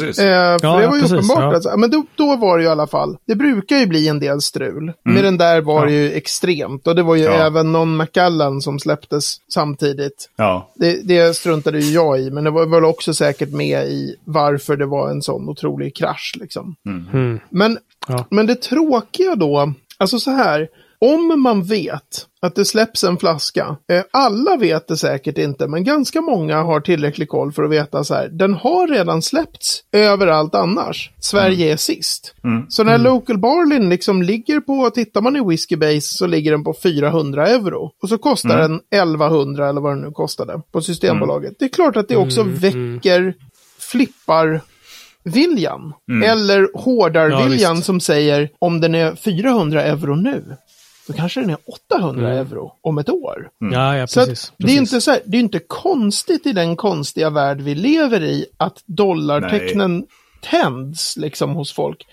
precis. 0.00 0.18
Eh, 0.18 0.24
för 0.24 0.66
Ja, 0.66 0.76
det 0.76 0.82
ja, 0.82 0.88
var 0.90 0.96
ju 0.96 1.02
precis, 1.02 1.12
uppenbart. 1.12 1.38
ja. 1.38 1.54
Alltså, 1.54 1.76
men 1.76 1.90
då, 1.90 2.04
då 2.16 2.36
var 2.36 2.56
det 2.58 2.62
ju 2.62 2.68
i 2.68 2.72
alla 2.72 2.86
fall. 2.86 3.16
Det 3.26 3.34
brukar 3.34 3.76
ju 3.76 3.86
bli 3.86 4.08
en 4.08 4.20
del 4.20 4.40
strul. 4.40 4.92
Med 5.04 5.24
den 5.24 5.38
där 5.38 5.60
var 5.60 5.86
det 5.86 5.92
ju 5.92 6.12
extremt. 6.12 6.86
Och 6.86 6.94
det 6.94 7.02
var 7.02 7.14
ju 7.14 7.22
Mm. 7.26 7.38
Ja. 7.38 7.46
även 7.46 7.72
någon 7.72 7.96
McAllen 7.96 8.60
som 8.60 8.78
släpptes 8.78 9.36
samtidigt. 9.54 10.28
Ja. 10.36 10.70
Det, 10.74 11.00
det 11.08 11.36
struntade 11.36 11.80
ju 11.80 11.92
jag 11.92 12.20
i. 12.20 12.30
Men 12.30 12.44
det 12.44 12.50
var 12.50 12.66
väl 12.66 12.84
också 12.84 13.14
säkert 13.14 13.50
med 13.50 13.86
i 13.88 14.16
varför 14.24 14.76
det 14.76 14.86
var 14.86 15.10
en 15.10 15.22
sån 15.22 15.48
otrolig 15.48 15.96
krasch. 15.96 16.34
Liksom. 16.40 16.74
Mm. 16.86 17.40
Men, 17.50 17.78
Ja. 18.08 18.26
men 18.30 18.46
det 18.46 18.54
tråkiga 18.62 19.34
då, 19.34 19.72
alltså 19.98 20.18
så 20.18 20.30
här, 20.30 20.68
om 21.02 21.42
man 21.42 21.62
vet 21.64 22.26
att 22.42 22.54
det 22.54 22.64
släpps 22.64 23.04
en 23.04 23.16
flaska, 23.16 23.76
eh, 23.92 24.02
alla 24.10 24.56
vet 24.56 24.88
det 24.88 24.96
säkert 24.96 25.38
inte, 25.38 25.68
men 25.68 25.84
ganska 25.84 26.20
många 26.20 26.62
har 26.62 26.80
tillräcklig 26.80 27.28
koll 27.28 27.52
för 27.52 27.62
att 27.62 27.70
veta 27.70 28.04
så 28.04 28.14
här, 28.14 28.28
den 28.28 28.54
har 28.54 28.88
redan 28.88 29.22
släppts 29.22 29.82
överallt 29.92 30.54
annars. 30.54 31.10
Sverige 31.20 31.72
är 31.72 31.76
sist. 31.76 32.34
Så 32.68 32.84
när 32.84 32.98
Local 32.98 33.38
Barlin 33.38 33.88
liksom 33.88 34.22
ligger 34.22 34.60
på, 34.60 34.90
tittar 34.90 35.20
man 35.20 35.36
i 35.36 35.44
Whiskey 35.48 35.76
Base 35.76 36.00
så 36.00 36.26
ligger 36.26 36.50
den 36.50 36.64
på 36.64 36.74
400 36.82 37.46
euro. 37.48 37.90
Och 38.02 38.08
så 38.08 38.18
kostar 38.18 38.48
den 38.68 38.80
1100 38.90 39.68
eller 39.68 39.80
vad 39.80 39.92
den 39.92 40.00
nu 40.02 40.10
kostade 40.10 40.60
på 40.72 40.80
Systembolaget. 40.80 41.54
Det 41.58 41.64
är 41.64 41.68
klart 41.68 41.96
att 41.96 42.08
det 42.08 42.16
också 42.16 42.42
väcker 42.42 43.34
flippar 43.78 44.60
viljan. 45.24 45.92
Eller 46.24 46.68
hårdarviljan 46.74 47.76
Ja, 47.76 47.82
som 47.82 48.00
säger 48.00 48.48
om 48.58 48.80
den 48.80 48.94
är 48.94 49.14
400 49.14 49.82
euro 49.82 50.14
nu, 50.14 50.56
då 51.06 51.12
kanske 51.12 51.40
den 51.40 51.50
är 51.50 51.56
800 51.90 52.32
euro 52.32 52.72
om 52.80 52.98
ett 52.98 53.08
år. 53.08 53.48
Ja, 53.58 53.96
ja, 53.96 54.06
Så 54.06 54.20
att 54.20 54.28
precis. 54.28 54.52
det 54.56 54.72
är 54.72 54.76
inte 54.76 55.00
så 55.00 55.10
här, 55.10 55.20
det 55.24 55.36
är 55.36 55.40
inte 55.40 55.58
konstigt 55.58 56.46
i 56.46 56.52
den 56.52 56.76
konstiga 56.76 57.30
värld 57.30 57.60
vi 57.60 57.74
lever 57.74 58.22
i 58.22 58.46
att 58.56 58.82
dollartecknen 58.86 60.06
tänds 60.40 61.16
liksom 61.16 61.54
hos 61.54 61.72
folk. 61.72 62.06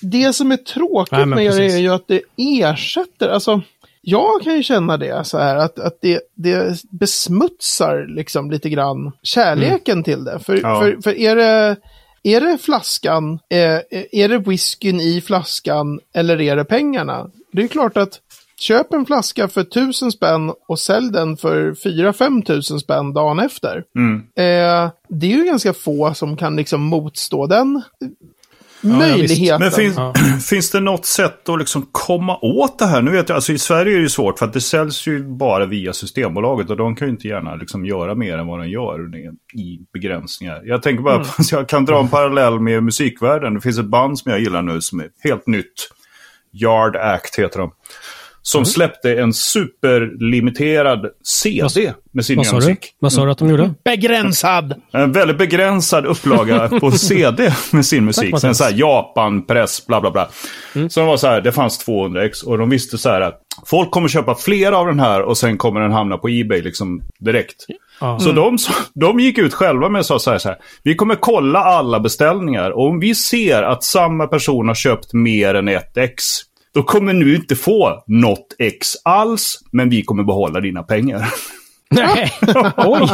Det 0.00 0.32
som 0.32 0.52
är 0.52 0.56
tråkigt 0.56 1.12
Nej, 1.12 1.26
med 1.26 1.36
det 1.56 1.72
är 1.72 1.78
ju 1.78 1.88
att 1.88 2.08
det 2.08 2.22
ersätter, 2.36 3.28
alltså 3.28 3.60
jag 4.00 4.42
kan 4.42 4.56
ju 4.56 4.62
känna 4.62 4.96
det 4.96 5.26
så 5.26 5.38
här 5.38 5.56
att, 5.56 5.78
att 5.78 5.98
det, 6.00 6.20
det 6.34 6.82
besmutsar 6.90 8.06
liksom 8.08 8.50
lite 8.50 8.68
grann 8.68 9.12
kärleken 9.22 10.04
till 10.04 10.24
det. 10.24 10.38
För, 10.38 10.60
Ja. 10.62 10.80
för, 10.80 11.02
för 11.02 11.18
är 11.18 11.36
det 11.36 11.76
är 12.24 12.40
det 12.40 12.58
flaskan, 12.58 13.38
eh, 13.48 13.78
är 14.12 14.28
det 14.28 14.38
whiskyn 14.38 15.00
i 15.00 15.20
flaskan 15.20 16.00
eller 16.14 16.40
är 16.40 16.56
det 16.56 16.64
pengarna? 16.64 17.30
Det 17.52 17.62
är 17.62 17.68
klart 17.68 17.96
att 17.96 18.20
köp 18.56 18.92
en 18.92 19.06
flaska 19.06 19.48
för 19.48 19.64
tusen 19.64 20.12
spänn 20.12 20.52
och 20.68 20.78
sälj 20.78 21.12
den 21.12 21.36
för 21.36 21.72
4-5 21.72 22.44
tusen 22.44 22.80
spänn 22.80 23.12
dagen 23.12 23.38
efter. 23.38 23.84
Mm. 23.96 24.16
Eh, 24.16 24.90
det 25.08 25.26
är 25.32 25.36
ju 25.36 25.44
ganska 25.44 25.72
få 25.72 26.14
som 26.14 26.36
kan 26.36 26.56
liksom 26.56 26.80
motstå 26.80 27.46
den 27.46 27.76
eh, 27.76 27.82
ja, 28.80 28.98
möjligheten. 28.98 29.60
Men 29.60 29.70
finns, 29.70 29.96
Ja. 29.96 30.14
finns 30.48 30.70
det 30.70 30.80
något 30.80 31.06
sätt 31.06 31.48
att 31.48 31.58
liksom 31.58 31.86
komma 31.92 32.38
åt 32.42 32.78
det 32.78 32.86
här? 32.86 33.02
Nu 33.02 33.10
vet 33.10 33.28
jag, 33.28 33.36
alltså 33.36 33.52
i 33.52 33.58
Sverige 33.58 33.96
är 33.96 34.00
det 34.00 34.10
svårt 34.10 34.38
för 34.38 34.46
att 34.46 34.52
det 34.52 34.60
säljs 34.60 35.06
ju 35.06 35.24
bara 35.24 35.66
via 35.66 35.92
Systembolaget 35.92 36.70
och 36.70 36.76
de 36.76 36.96
kan 36.96 37.08
ju 37.08 37.12
inte 37.12 37.28
gärna 37.28 37.54
liksom 37.54 37.86
göra 37.86 38.14
mer 38.14 38.38
än 38.38 38.46
vad 38.46 38.58
de 38.58 38.68
gör 38.68 39.00
i 39.54 39.78
begränsningar. 39.92 40.62
Jag 40.64 40.82
tänker 40.82 41.02
bara 41.02 41.18
på, 41.18 41.42
så 41.42 41.54
jag 41.54 41.68
kan 41.68 41.84
dra 41.84 42.00
en 42.00 42.08
parallell 42.08 42.60
med 42.60 42.82
musikvärlden. 42.82 43.54
Det 43.54 43.60
finns 43.60 43.78
ett 43.78 43.86
band 43.86 44.18
som 44.18 44.32
jag 44.32 44.40
gillar 44.40 44.62
nu 44.62 44.80
som 44.80 45.00
är 45.00 45.08
helt 45.24 45.46
nytt. 45.46 45.88
Yard 46.52 46.96
Act 46.96 47.38
heter 47.38 47.58
de. 47.58 47.72
Som 48.44 48.64
släppte 48.64 49.14
en 49.20 49.32
superlimiterad 49.32 51.06
CD 51.24 51.92
med 52.12 52.24
sin 52.24 52.36
Vad 52.36 52.46
nya 52.46 52.50
sa 52.50 52.56
du? 52.60 52.66
musik. 52.66 52.94
Vad 52.98 53.12
sa 53.12 53.24
du 53.24 53.30
att 53.30 53.38
de 53.38 53.48
gjorde? 53.48 53.74
Begränsad! 53.84 54.74
En 54.92 55.12
väldigt 55.12 55.38
begränsad 55.38 56.06
upplaga 56.06 56.68
på 56.80 56.90
CD 56.90 57.52
med 57.72 57.86
sin 57.86 58.04
musik. 58.04 58.38
Sen 58.40 58.54
så 58.54 58.64
här 58.64 58.72
Japan-press, 58.72 59.86
bla 59.86 60.00
bla 60.00 60.10
bla. 60.10 60.28
Så 60.88 61.00
det 61.00 61.06
var 61.06 61.16
så 61.16 61.26
här, 61.26 61.40
det 61.40 61.52
fanns 61.52 61.78
200 61.78 62.24
ex 62.24 62.42
och 62.42 62.58
de 62.58 62.70
visste 62.70 62.98
så 62.98 63.08
här 63.08 63.20
att 63.20 63.40
folk 63.66 63.90
kommer 63.90 64.08
köpa 64.08 64.34
fler 64.34 64.72
av 64.72 64.86
den 64.86 65.00
här 65.00 65.22
och 65.22 65.38
sen 65.38 65.58
kommer 65.58 65.80
den 65.80 65.92
hamna 65.92 66.16
på 66.18 66.28
Ebay 66.28 66.62
liksom 66.62 67.02
direkt. 67.18 67.66
Ja. 68.02 68.18
Så 68.18 68.32
de, 68.32 68.58
de 68.94 69.20
gick 69.20 69.38
ut 69.38 69.54
själva 69.54 69.88
med 69.88 69.98
och 69.98 70.06
sa 70.06 70.18
så 70.18 70.30
här, 70.30 70.38
så 70.38 70.48
här, 70.48 70.58
vi 70.82 70.94
kommer 70.94 71.14
kolla 71.14 71.58
alla 71.58 72.00
beställningar 72.00 72.70
och 72.70 72.86
om 72.86 73.00
vi 73.00 73.14
ser 73.14 73.62
att 73.62 73.84
samma 73.84 74.26
person 74.26 74.68
har 74.68 74.74
köpt 74.74 75.12
mer 75.12 75.54
än 75.54 75.68
ett 75.68 75.96
ex, 75.96 76.24
då 76.74 76.82
kommer 76.82 77.14
du 77.14 77.36
inte 77.36 77.56
få 77.56 78.04
något 78.06 78.46
ex 78.58 78.88
alls, 79.04 79.58
men 79.72 79.90
vi 79.90 80.02
kommer 80.02 80.24
behålla 80.24 80.60
dina 80.60 80.82
pengar. 80.82 81.28
Nej, 81.90 82.32
oj. 82.76 83.08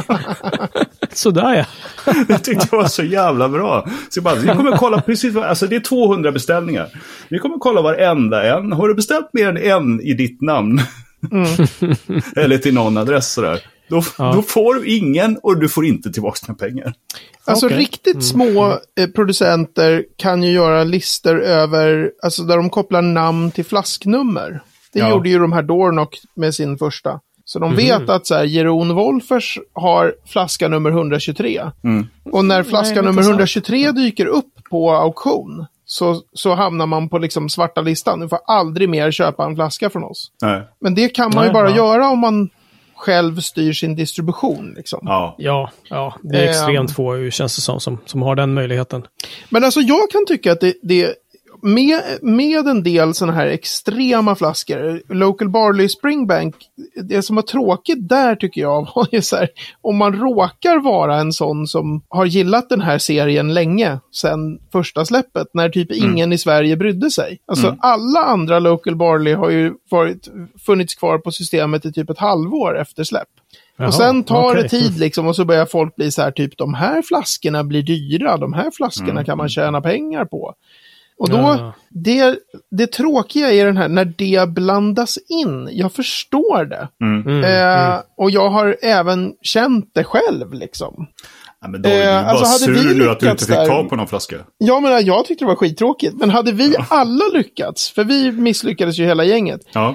Sådär 1.12 1.54
ja. 1.54 1.64
Jag 2.28 2.44
tyckte 2.44 2.66
det 2.70 2.76
var 2.76 2.88
så 2.88 3.02
jävla 3.02 3.48
bra. 3.48 3.88
Så 4.08 4.18
jag 4.18 4.24
bara, 4.24 4.34
vi 4.34 4.48
kommer 4.48 4.76
kolla 4.76 5.00
precis, 5.00 5.36
alltså 5.36 5.66
det 5.66 5.76
är 5.76 5.80
200 5.80 6.32
beställningar. 6.32 6.88
Vi 7.28 7.38
kommer 7.38 7.58
kolla 7.58 7.82
varenda 7.82 8.56
en. 8.56 8.72
Har 8.72 8.88
du 8.88 8.94
beställt 8.94 9.28
mer 9.32 9.48
än 9.48 9.56
en 9.56 10.00
i 10.00 10.14
ditt 10.14 10.42
namn? 10.42 10.80
Eller 12.36 12.58
till 12.58 12.74
någon 12.74 12.96
adress 12.96 13.32
sådär. 13.32 13.60
Då, 13.88 14.02
Ja. 14.18 14.32
då 14.34 14.42
får 14.42 14.74
du 14.74 14.86
ingen 14.96 15.38
och 15.42 15.60
du 15.60 15.68
får 15.68 15.86
inte 15.86 16.12
tillbaka 16.12 16.38
dina 16.46 16.54
pengar. 16.58 16.94
Alltså 17.44 17.66
Okej. 17.66 17.78
riktigt 17.78 18.24
små 18.24 18.78
eh, 19.00 19.06
producenter 19.14 20.04
kan 20.16 20.42
ju 20.42 20.50
göra 20.52 20.84
listor 20.84 21.40
över, 21.42 22.10
alltså 22.22 22.42
där 22.42 22.56
de 22.56 22.70
kopplar 22.70 23.02
namn 23.02 23.50
till 23.50 23.64
flasknummer. 23.64 24.60
Det 24.92 24.98
Ja. 24.98 25.10
gjorde 25.10 25.28
ju 25.28 25.38
de 25.38 25.52
här 25.52 25.62
Dornock 25.62 26.18
med 26.36 26.54
sin 26.54 26.78
första. 26.78 27.20
Så 27.44 27.58
de 27.58 27.76
vet 27.76 28.08
att 28.10 28.26
så 28.26 28.34
här, 28.34 28.44
Jeroen 28.44 28.94
Wolfers 28.94 29.58
har 29.72 30.14
flaska 30.26 30.68
nummer 30.68 30.90
123. 30.90 31.60
Och 32.32 32.44
när 32.44 32.62
flaska 32.62 32.94
Nej, 32.94 33.04
nummer 33.04 33.10
inte 33.22 33.22
sant. 33.22 33.30
123 33.40 33.92
dyker 33.92 34.26
upp 34.26 34.52
på 34.70 34.90
auktion 34.92 35.66
så, 35.84 36.22
så 36.32 36.54
hamnar 36.54 36.86
man 36.86 37.08
på 37.08 37.18
liksom 37.18 37.48
svarta 37.48 37.80
listan. 37.80 38.20
Du 38.20 38.28
får 38.28 38.38
aldrig 38.46 38.88
mer 38.88 39.10
köpa 39.10 39.44
en 39.44 39.54
flaska 39.54 39.90
från 39.90 40.04
oss. 40.04 40.30
Nej. 40.42 40.62
Men 40.80 40.94
det 40.94 41.08
kan 41.08 41.30
man 41.34 41.44
ju 41.44 41.52
Nej, 41.52 41.62
bara 41.62 41.70
ja. 41.70 41.76
göra 41.76 42.08
om 42.10 42.18
man 42.18 42.48
själv 42.98 43.40
styr 43.40 43.72
sin 43.72 43.96
distribution. 43.96 44.74
Liksom. 44.76 45.00
Ja. 45.02 45.34
Ja, 45.38 45.70
ja, 45.90 46.14
det 46.22 46.36
är 46.38 46.42
Ehm. 46.42 46.48
extremt 46.50 46.94
få 46.94 47.30
känns 47.30 47.56
det 47.56 47.62
som, 47.62 47.80
som, 47.80 47.98
som 48.06 48.22
har 48.22 48.36
den 48.36 48.54
möjligheten. 48.54 49.06
Men 49.50 49.64
alltså 49.64 49.80
jag 49.80 50.10
kan 50.10 50.26
tycka 50.26 50.52
att 50.52 50.60
det, 50.60 50.74
det 50.82 51.14
med, 51.62 52.00
med 52.22 52.66
en 52.66 52.82
del 52.82 53.14
sådana 53.14 53.32
här 53.32 53.46
extrema 53.46 54.34
flaskor, 54.34 55.02
Local 55.14 55.48
Barley 55.48 55.88
Springbank, 55.88 56.54
det 57.02 57.22
som 57.22 57.36
var 57.36 57.42
tråkigt 57.42 58.08
där 58.08 58.34
tycker 58.36 58.60
jag 58.60 58.88
var 58.94 59.08
ju 59.12 59.22
så 59.22 59.36
här, 59.36 59.48
om 59.80 59.96
man 59.96 60.12
råkar 60.12 60.78
vara 60.84 61.16
en 61.16 61.32
sån 61.32 61.66
som 61.66 62.02
har 62.08 62.26
gillat 62.26 62.68
den 62.68 62.80
här 62.80 62.98
serien 62.98 63.54
länge, 63.54 63.98
sedan 64.12 64.58
första 64.72 65.04
släppet, 65.04 65.46
när 65.52 65.68
typ 65.68 65.92
ingen 65.92 66.32
i 66.32 66.38
Sverige 66.38 66.76
brydde 66.76 67.10
sig. 67.10 67.38
Alltså 67.46 67.76
alla 67.80 68.20
andra 68.20 68.58
Local 68.58 68.96
Barley 68.96 69.34
har 69.34 69.50
ju 69.50 69.74
varit, 69.90 70.28
funnits 70.66 70.94
kvar 70.94 71.18
på 71.18 71.30
systemet 71.30 71.84
i 71.84 71.92
typ 71.92 72.10
ett 72.10 72.18
halvår 72.18 72.78
efter 72.78 73.04
släpp. 73.04 73.28
Jaha, 73.76 73.88
och 73.88 73.94
sen 73.94 74.24
tar 74.24 74.50
okej. 74.50 74.62
det 74.62 74.68
tid 74.68 74.98
liksom 74.98 75.26
och 75.26 75.36
så 75.36 75.44
börjar 75.44 75.66
folk 75.66 75.96
bli 75.96 76.10
så 76.10 76.22
här 76.22 76.30
typ 76.30 76.58
de 76.58 76.74
här 76.74 77.02
flaskorna 77.02 77.64
blir 77.64 77.82
dyra, 77.82 78.36
de 78.36 78.52
här 78.52 78.70
flaskorna 78.70 79.24
kan 79.24 79.38
man 79.38 79.48
tjäna 79.48 79.80
pengar 79.80 80.24
på. 80.24 80.54
Och 81.18 81.28
då, 81.30 81.36
Ja. 81.36 81.72
det, 81.88 82.38
det 82.70 82.86
tråkiga 82.86 83.52
är 83.52 83.66
den 83.66 83.76
här, 83.76 83.88
när 83.88 84.04
det 84.04 84.48
blandas 84.48 85.18
in, 85.28 85.68
jag 85.72 85.92
förstår 85.92 86.64
det. 86.64 86.88
Mm, 87.04 87.44
eh, 87.44 88.00
Och 88.16 88.30
jag 88.30 88.50
har 88.50 88.76
även 88.82 89.32
känt 89.42 89.90
det 89.94 90.04
själv 90.04 90.52
liksom. 90.52 91.06
Ja, 91.60 91.68
men 91.68 91.82
då 91.82 91.88
är 91.88 91.94
du 91.98 92.02
Eh, 92.02 92.22
bara 92.22 92.30
alltså, 92.30 92.66
hade 92.66 92.80
vi 92.80 92.88
sur 92.88 92.94
nu 92.98 93.10
att 93.10 93.20
du 93.20 93.30
inte 93.30 93.44
fick 93.44 93.54
där- 93.54 93.66
tag 93.66 93.88
på 93.88 93.96
någon 93.96 94.06
flaska. 94.06 94.36
Jag 94.58 94.82
menar, 94.82 95.00
jag 95.00 95.24
tyckte 95.24 95.44
det 95.44 95.48
var 95.48 95.56
skittråkigt, 95.56 96.14
men 96.16 96.30
hade 96.30 96.52
vi 96.52 96.76
alla 96.90 97.24
lyckats, 97.34 97.90
för 97.90 98.04
vi 98.04 98.32
misslyckades 98.32 98.98
ju 98.98 99.04
hela 99.04 99.24
gänget, 99.24 99.60
Ja. 99.72 99.94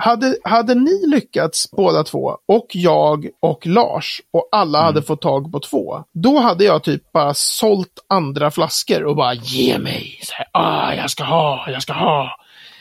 Hade, 0.00 0.36
hade 0.44 0.74
ni 0.74 1.06
lyckats 1.06 1.70
båda 1.70 2.04
två, 2.04 2.36
och 2.48 2.66
jag 2.72 3.28
och 3.42 3.66
Lars, 3.66 4.20
och 4.32 4.48
alla 4.52 4.82
hade 4.82 5.02
fått 5.02 5.20
tag 5.22 5.52
på 5.52 5.60
två, 5.60 6.04
då 6.14 6.38
hade 6.38 6.64
jag 6.64 6.84
typ 6.84 7.12
bara 7.12 7.34
sålt 7.34 7.92
andra 8.08 8.50
flaskor 8.50 9.04
och 9.04 9.16
bara 9.16 9.34
ge 9.34 9.78
mig. 9.78 10.20
Så 10.22 10.32
här, 10.34 10.46
ah, 10.52 10.94
jag 10.94 11.10
ska 11.10 11.24
ha, 11.24 11.70
jag 11.70 11.82
ska 11.82 11.92
ha. 11.92 12.30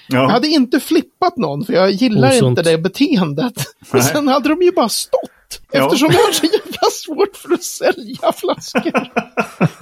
Jag 0.10 0.24
Ja. 0.24 0.32
hade 0.32 0.48
inte 0.48 0.80
flippat 0.80 1.38
någon, 1.38 1.66
för 1.66 1.74
jag 1.74 1.92
gillar 1.92 2.30
Osunt. 2.30 2.60
inte 2.60 2.72
det 2.72 2.78
beteendet. 2.78 3.54
Och 3.94 4.04
sen 4.04 4.28
hade 4.28 4.50
de 4.50 4.62
ju 4.62 4.72
bara 4.72 4.90
stått. 4.90 5.32
Ja. 5.72 5.86
Eftersom 5.86 6.10
jag 6.12 6.20
har 6.20 6.32
så 6.32 6.46
jävla 6.46 6.90
svårt 6.92 7.36
för 7.38 7.54
att 7.54 7.64
sälja 7.64 8.32
flaskor. 8.36 9.08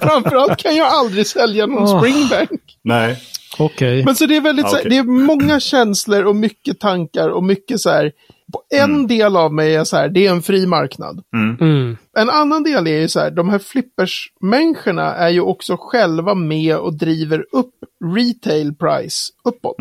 Framförallt 0.00 0.56
kan 0.56 0.76
jag 0.76 0.86
aldrig 0.86 1.26
sälja 1.26 1.66
någon 1.66 1.82
Åh. 1.82 1.98
springbank. 2.00 2.60
Nej. 2.84 3.18
Okej. 3.58 4.04
Men 4.04 4.16
så 4.16 4.26
det 4.26 4.36
är 4.36 4.40
väldigt 4.40 4.64
Ja, 4.64 4.70
så 4.70 4.76
här, 4.76 4.82
okej. 4.82 4.90
det 4.90 4.96
är 4.96 5.02
många 5.02 5.60
känslor 5.60 6.24
och 6.24 6.36
mycket 6.36 6.80
tankar 6.80 7.28
och 7.28 7.44
mycket 7.44 7.80
så 7.80 7.90
här. 7.90 8.12
På 8.52 8.62
en 8.74 8.84
Mm. 8.90 9.06
del 9.06 9.36
av 9.36 9.52
mig 9.54 9.74
är 9.74 9.84
så 9.84 9.96
här, 9.96 10.08
det 10.08 10.26
är 10.26 10.30
en 10.30 10.42
fri 10.42 10.66
marknad. 10.66 11.22
Mm. 11.60 11.96
En 12.18 12.30
annan 12.30 12.62
del 12.62 12.86
är 12.86 13.00
ju 13.00 13.08
så 13.08 13.20
här, 13.20 13.30
de 13.30 13.48
här 13.48 13.58
flippersmänniskorna 13.58 15.14
är 15.14 15.28
ju 15.28 15.40
också 15.40 15.76
själva 15.80 16.34
med 16.34 16.76
och 16.76 16.94
driver 16.98 17.44
upp 17.52 17.74
retail 18.16 18.74
price 18.74 19.32
uppåt. 19.44 19.76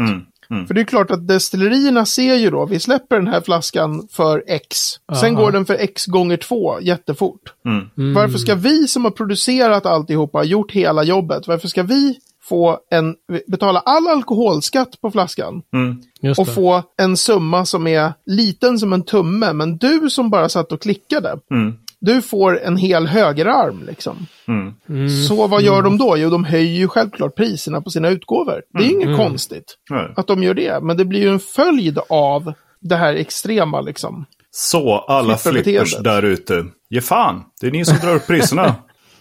Mm. 0.50 0.58
Mm. 0.60 0.68
För 0.68 0.74
det 0.74 0.82
är 0.82 0.86
klart 0.86 1.12
att 1.12 1.28
destillerierna 1.28 2.06
ser 2.06 2.36
ju 2.36 2.50
då, 2.50 2.66
vi 2.66 2.80
släpper 2.80 3.16
den 3.16 3.28
här 3.28 3.42
flaskan 3.42 4.08
för 4.12 4.44
X. 4.48 4.78
Sen 5.22 5.36
Aha. 5.36 5.44
går 5.46 5.52
den 5.52 5.66
för 5.66 5.74
X 5.74 6.06
gånger 6.06 6.38
två 6.38 6.80
jättefort. 6.82 7.54
Mm. 7.66 8.14
Varför 8.14 8.38
ska 8.38 8.56
vi 8.56 8.88
som 8.88 9.04
har 9.04 9.12
producerat 9.12 9.86
alltihopa, 9.86 10.44
gjort 10.44 10.72
hela 10.72 11.04
jobbet, 11.04 11.48
varför 11.48 11.68
ska 11.68 11.84
vi 11.84 12.18
få 12.44 12.80
en, 12.92 13.16
betala 13.48 13.80
all 13.80 14.08
alkoholskatt 14.08 15.02
på 15.02 15.12
flaskan 15.12 15.62
Mm. 15.74 16.02
Just 16.22 16.40
och 16.40 16.46
det. 16.46 16.52
få 16.52 16.84
en 16.98 17.18
summa 17.18 17.66
som 17.66 17.88
är 17.88 18.14
liten 18.26 18.80
som 18.80 18.94
en 18.94 19.04
tumme, 19.04 19.54
men 19.54 19.78
du 19.78 20.10
som 20.10 20.30
bara 20.30 20.50
satt 20.50 20.72
och 20.72 20.82
klickade, 20.82 21.40
Mm. 21.52 21.74
Du 22.06 22.22
får 22.22 22.62
en 22.64 22.78
hel 22.78 23.08
högerarm 23.08 23.84
liksom. 23.86 24.28
Mm. 24.48 25.10
Så 25.28 25.48
vad 25.48 25.62
gör 25.62 25.82
de 25.82 25.98
då? 25.98 26.18
Jo, 26.18 26.30
de 26.30 26.44
höjer 26.44 26.78
ju 26.80 26.88
självklart 26.88 27.36
priserna 27.36 27.82
på 27.82 27.90
sina 27.90 28.10
utgåvor. 28.10 28.62
Det 28.74 28.80
är 28.80 28.88
ju 28.88 28.92
inget 28.92 29.18
konstigt 29.18 29.78
Nej. 29.90 30.14
att 30.16 30.28
de 30.28 30.44
gör 30.44 30.54
det, 30.54 30.80
men 30.82 30.98
det 30.98 31.06
blir 31.06 31.20
ju 31.20 31.30
en 31.30 31.40
följd 31.40 32.00
av 32.10 32.54
det 32.82 32.96
här 32.96 33.14
extrema 33.14 33.82
liksom. 33.82 34.26
Så 34.52 34.98
alla 34.98 35.38
flippers 35.38 35.98
där 35.98 36.24
ute. 36.24 36.66
Ge 36.90 37.02
fan, 37.02 37.44
det 37.62 37.68
är 37.68 37.72
ni 37.72 37.86
som 37.86 37.98
drar 37.98 38.16
upp 38.16 38.28
priserna. 38.28 38.76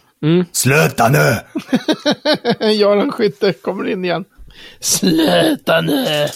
Sluta 0.53 1.09
nu! 1.09 1.37
Göran 2.73 3.13
Skytte 3.13 3.53
kommer 3.53 3.89
in 3.89 4.05
igen. 4.05 4.25
Sluta 4.81 5.81
nu! 5.81 6.27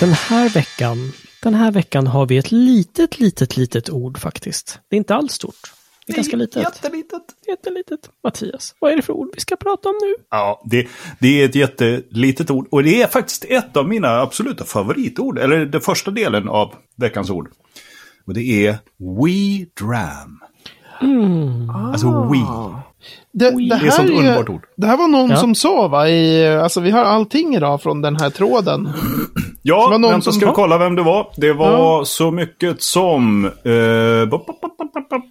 Den 0.00 0.12
här 0.12 0.48
veckan, 0.48 1.12
den 1.42 1.54
här 1.54 1.70
veckan 1.72 2.06
har 2.06 2.26
vi 2.26 2.36
ett 2.38 2.52
litet, 2.52 3.18
litet, 3.20 3.56
litet 3.56 3.90
ord 3.90 4.18
faktiskt. 4.18 4.80
Det 4.88 4.96
är 4.96 4.98
inte 4.98 5.14
alls 5.14 5.32
stort. 5.32 5.72
Det 6.06 6.12
är 6.12 6.16
ganska 6.16 6.36
litet. 6.36 6.62
Jättelitet. 6.62 7.22
Jättelitet. 7.48 8.00
Mattias, 8.24 8.74
vad 8.78 8.92
är 8.92 8.96
det 8.96 9.02
för 9.02 9.12
ord 9.12 9.28
vi 9.34 9.40
ska 9.40 9.56
prata 9.56 9.88
om 9.88 9.94
nu? 10.02 10.14
Ja, 10.30 10.62
det, 10.70 10.88
det 11.20 11.42
är 11.42 11.44
ett 11.48 11.54
jättelitet 11.54 12.50
ord. 12.50 12.66
Och 12.70 12.82
det 12.82 13.02
är 13.02 13.06
faktiskt 13.06 13.44
ett 13.48 13.76
av 13.76 13.88
mina 13.88 14.20
absoluta 14.20 14.64
favoritord. 14.64 15.38
Eller 15.38 15.66
den 15.66 15.80
första 15.80 16.10
delen 16.10 16.48
av 16.48 16.74
veckans 16.96 17.30
ord. 17.30 17.48
Och 18.26 18.34
det 18.34 18.66
är 18.66 18.72
We 18.98 19.66
Dram. 19.80 20.40
Alltså 21.92 22.06
We. 22.32 22.38
Det, 23.32 23.54
Oj. 23.54 23.68
det, 23.68 23.76
Det 23.78 23.82
är 23.84 23.86
ett 23.88 23.94
sånt 23.94 24.08
här 24.10 24.16
underbart 24.18 24.48
ord. 24.48 24.64
det 24.76 24.86
här 24.86 24.96
var 24.96 25.08
någon 25.08 25.30
Ja. 25.30 25.36
som 25.36 25.54
sa 25.54 25.88
va, 25.88 26.08
i, 26.08 26.46
alltså 26.48 26.80
vi 26.80 26.90
har 26.90 27.04
allting 27.04 27.54
idag 27.56 27.82
från 27.82 28.02
den 28.02 28.16
här 28.16 28.30
tråden. 28.30 28.88
Ja, 29.62 29.88
var 29.90 29.98
någon 29.98 30.10
vänta 30.10 30.24
som- 30.24 30.32
ska 30.32 30.46
vi 30.46 30.52
kolla 30.52 30.78
vem 30.78 30.96
det 30.96 31.02
var. 31.02 31.26
Det 31.36 31.52
var 31.52 31.70
Ja. 31.98 32.04
så 32.04 32.30
mycket 32.30 32.82
som 32.82 33.44
eh, 33.44 33.50
bop, 34.30 34.46
bop, 34.46 34.60
bop, 34.60 34.76
bop, 34.92 35.08
bop, 35.10 35.24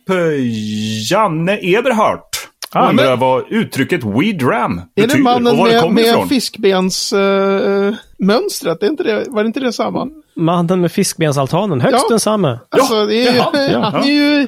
Janne 1.11 1.57
Eberhardt. 1.61 2.47
Ah, 2.71 2.89
undrar 2.89 3.09
men- 3.09 3.19
vad 3.19 3.43
uttrycket 3.49 4.03
We 4.03 4.31
Dram 4.31 4.77
Är 4.77 4.81
det 4.95 5.01
betyder 5.01 5.23
mannen 5.23 5.53
och 5.53 5.57
var 5.59 5.69
det 5.69 5.89
med, 5.89 5.93
med 6.17 6.29
fiskbensmönstret? 6.29 8.83
inte 8.83 9.03
det, 9.03 9.25
var 9.29 9.43
det 9.43 9.47
inte 9.47 9.59
det 9.59 9.73
samma? 9.73 10.07
Mannen 10.35 10.81
med 10.81 10.91
fiskbensaltanen, 10.91 11.81
högst 11.81 12.03
Ja. 12.03 12.09
densamme. 12.09 12.59
Alltså, 12.69 13.05
det 13.05 13.27
är, 13.27 13.35
ja. 13.35 13.51
han, 13.83 13.95
är 14.03 14.07
ju, 14.07 14.47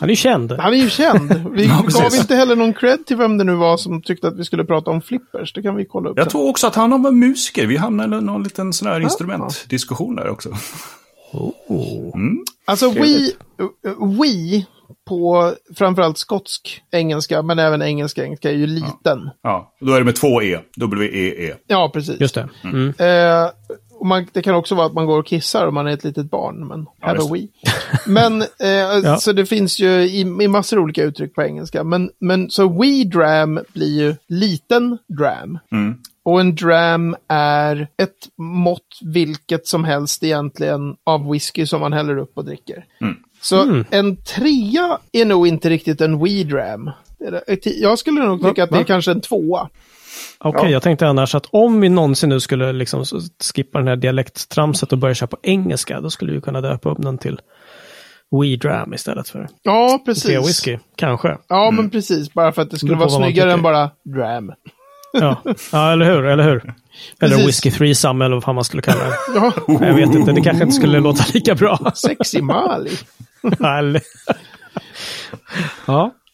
Han 0.00 0.10
är 0.10 0.14
känd. 0.14 0.52
han 0.52 0.72
är 0.72 0.76
ju 0.78 0.90
känd. 0.90 1.50
Vi 1.52 1.66
Ja, 1.68 1.84
gav 2.02 2.14
inte 2.14 2.34
heller 2.34 2.56
någon 2.56 2.74
cred 2.74 3.06
till 3.06 3.16
vem 3.16 3.38
det 3.38 3.44
nu 3.44 3.54
var 3.54 3.76
som 3.76 4.02
tyckte 4.02 4.28
att 4.28 4.38
vi 4.38 4.44
skulle 4.44 4.64
prata 4.64 4.90
om 4.90 5.02
flippers. 5.02 5.52
Det 5.52 5.62
kan 5.62 5.76
vi 5.76 5.84
kolla 5.84 6.10
upp 6.10 6.16
Jag 6.18 6.24
sen. 6.24 6.30
tror 6.30 6.48
också 6.48 6.66
att 6.66 6.74
han 6.74 7.02
var 7.02 7.10
musiker. 7.12 7.66
Vi 7.66 7.76
hamnade 7.76 8.16
i 8.16 8.20
någon 8.20 8.42
liten 8.42 8.72
sån 8.72 8.88
här 8.88 9.00
instrumentdiskussion 9.00 10.16
där 10.16 10.28
också. 10.28 10.48
Alltså, 12.64 12.90
we, 12.90 13.30
we 13.98 14.64
på 15.08 15.52
framförallt 15.76 16.18
skotsk 16.18 16.82
engelska, 16.90 17.42
men 17.42 17.58
även 17.58 17.82
engelska 17.82 18.24
engelska 18.24 18.50
är 18.50 18.54
ju 18.54 18.66
liten. 18.66 19.30
Ja, 19.42 19.74
då 19.80 19.92
är 19.92 19.98
det 19.98 20.04
med 20.04 20.16
två 20.16 20.42
E. 20.42 20.60
W-E-E. 20.76 21.54
Ja, 21.66 21.90
precis. 21.94 22.20
Just 22.20 22.34
det. 22.34 22.48
Mm. 22.64 22.88
Eh, 22.88 23.46
och 23.46 23.87
man, 24.04 24.26
det 24.32 24.42
kan 24.42 24.54
också 24.54 24.74
vara 24.74 24.86
att 24.86 24.94
man 24.94 25.06
går 25.06 25.18
och 25.18 25.26
kissar 25.26 25.66
om 25.66 25.74
man 25.74 25.86
är 25.86 25.90
ett 25.90 26.04
litet 26.04 26.30
barn, 26.30 26.68
men 26.68 26.86
have 27.00 27.18
just 27.18 27.30
a 27.30 27.34
wee. 27.34 27.48
Men, 28.06 28.42
eh, 28.42 29.16
så 29.16 29.32
det 29.32 29.46
finns 29.46 29.80
ju 29.80 29.90
i, 29.90 30.20
i 30.20 30.48
massor 30.48 30.78
olika 30.78 31.02
uttryck 31.02 31.34
på 31.34 31.42
engelska. 31.42 31.84
Men, 31.84 32.10
men 32.18 32.50
så 32.50 32.68
we 32.68 33.04
dram 33.04 33.60
blir 33.72 34.00
ju 34.00 34.14
liten 34.28 34.98
dram. 35.18 35.58
Mm. 35.72 35.94
Och 36.22 36.40
en 36.40 36.54
dram 36.54 37.16
är 37.28 37.88
ett 37.96 38.28
mått 38.36 38.98
vilket 39.02 39.66
som 39.66 39.84
helst 39.84 40.24
egentligen 40.24 40.96
av 41.04 41.30
whisky 41.30 41.66
som 41.66 41.80
man 41.80 41.92
häller 41.92 42.18
upp 42.18 42.32
och 42.34 42.44
dricker. 42.44 42.84
Mm. 43.00 43.16
Så 43.40 43.84
en 43.90 44.16
trea 44.16 44.98
är 45.12 45.24
nog 45.24 45.48
inte 45.48 45.70
riktigt 45.70 46.00
en 46.00 46.24
we 46.24 46.44
dram. 46.44 46.90
Det 47.18 47.24
är 47.24 47.30
det. 47.30 47.70
Jag 47.70 47.98
skulle 47.98 48.24
nog 48.24 48.42
tycka 48.42 48.64
att 48.64 48.70
det 48.70 48.76
är 48.76 48.80
va? 48.80 48.84
kanske 48.84 49.10
en 49.10 49.20
tvåa. 49.20 49.68
Okej, 50.38 50.60
Ja. 50.64 50.70
jag 50.70 50.82
tänkte 50.82 51.06
annars 51.08 51.34
att 51.34 51.46
om 51.50 51.80
vi 51.80 51.88
någonsin 51.88 52.28
nu 52.28 52.40
skulle 52.40 52.72
liksom 52.72 53.04
skippa 53.54 53.78
den 53.78 53.88
här 53.88 53.96
dialekttramset 53.96 54.92
och 54.92 54.98
börja 54.98 55.14
köra 55.14 55.26
på 55.28 55.36
engelska, 55.42 56.00
då 56.00 56.10
skulle 56.10 56.32
vi 56.32 56.40
kunna 56.40 56.60
döpa 56.60 56.90
upp 56.90 56.98
den 57.02 57.18
till 57.18 57.40
We 58.30 58.56
Dram 58.56 58.94
istället 58.94 59.28
för 59.28 59.48
Ja, 59.62 60.02
precis. 60.06 60.48
Whisky. 60.48 60.78
Kanske. 60.96 61.38
Ja, 61.48 61.70
men 61.70 61.90
precis. 61.90 62.32
Bara 62.34 62.52
för 62.52 62.62
att 62.62 62.70
det 62.70 62.78
skulle 62.78 62.94
vara 62.96 63.08
snyggare 63.08 63.52
än 63.52 63.62
bara 63.62 63.90
dram. 64.04 64.52
Ja. 65.12 65.42
ja, 65.72 65.92
eller 65.92 66.06
hur, 66.06 66.24
eller 66.26 66.44
hur. 66.44 66.74
Eller 67.20 67.36
Precis. 67.36 67.48
whisky 67.48 67.70
threesome 67.70 68.24
eller 68.24 68.36
vad 68.36 68.44
fan 68.44 68.54
man 68.54 68.64
skulle 68.64 68.82
kalla 68.82 69.04
det. 69.04 69.14
Ja, 69.34 69.52
Jag 69.66 69.94
vet 69.94 70.14
inte, 70.14 70.32
det 70.32 70.40
kanske 70.40 70.64
inte 70.64 70.76
skulle 70.76 71.00
låta 71.00 71.24
lika 71.34 71.54
bra. 71.54 71.92
sexy 71.94 72.42
Mali. 72.42 72.90
Eller- 73.78 74.02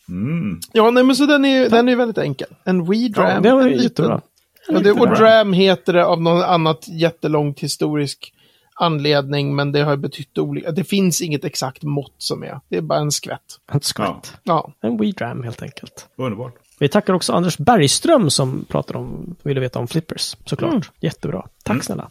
ja, 0.07 0.85
Ja, 0.85 0.91
nej 0.91 1.05
men 1.05 1.17
så 1.17 1.27
den 1.27 1.45
är, 1.45 1.69
den 1.69 1.89
är 1.89 1.97
väldigt 1.97 2.19
enkel. 2.19 2.49
En 2.65 2.85
wee 2.91 3.09
dram. 3.09 3.43
det 3.43 3.53
var 3.53 3.63
en 3.63 3.79
jättebra. 3.79 4.21
Ja, 4.69 4.79
det, 4.79 4.93
och 4.93 5.09
dram 5.09 5.53
heter 5.53 5.93
det 5.93 6.07
av 6.07 6.23
något 6.23 6.45
annat 6.45 6.89
jättelångt 6.89 7.61
historisk 7.61 8.33
anledning, 8.75 9.57
men 9.57 9.73
det 9.73 9.83
har 9.83 9.97
betytt 9.97 10.39
olika. 10.39 10.73
Det 10.73 10.85
finns 10.85 11.23
inget 11.23 11.45
exakt 11.45 11.83
mått 11.83 12.15
som 12.19 12.43
är. 12.43 12.61
Det 12.69 12.77
är 12.77 12.81
bara 12.81 12.99
en 12.99 13.13
skvätt. 13.13 13.41
En 13.73 13.81
skvätt. 13.81 14.35
Ja, 14.43 14.73
En 14.81 14.97
wee 14.97 15.13
dram 15.13 15.43
helt 15.43 15.63
enkelt. 15.63 16.09
Underbart. 16.19 16.55
Vi 16.79 16.89
tackar 16.89 17.15
också 17.15 17.33
Anders 17.33 17.59
Bergström 17.59 18.31
som 18.31 18.65
pratade 18.69 18.99
om, 18.99 19.37
ville 19.43 19.61
veta 19.61 19.79
om 19.79 19.89
flippers, 19.89 20.37
såklart. 20.45 20.73
Mm. 20.73 20.83
Jättebra. 21.01 21.47
Tack 21.65 21.85
snälla. 21.85 22.11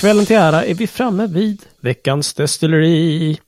Kvällen 0.00 0.26
till 0.26 0.36
ära 0.36 0.64
är 0.64 0.74
vi 0.74 0.86
framme 0.86 1.26
vid 1.26 1.62
veckans 1.80 2.34
destilleri. 2.34 3.38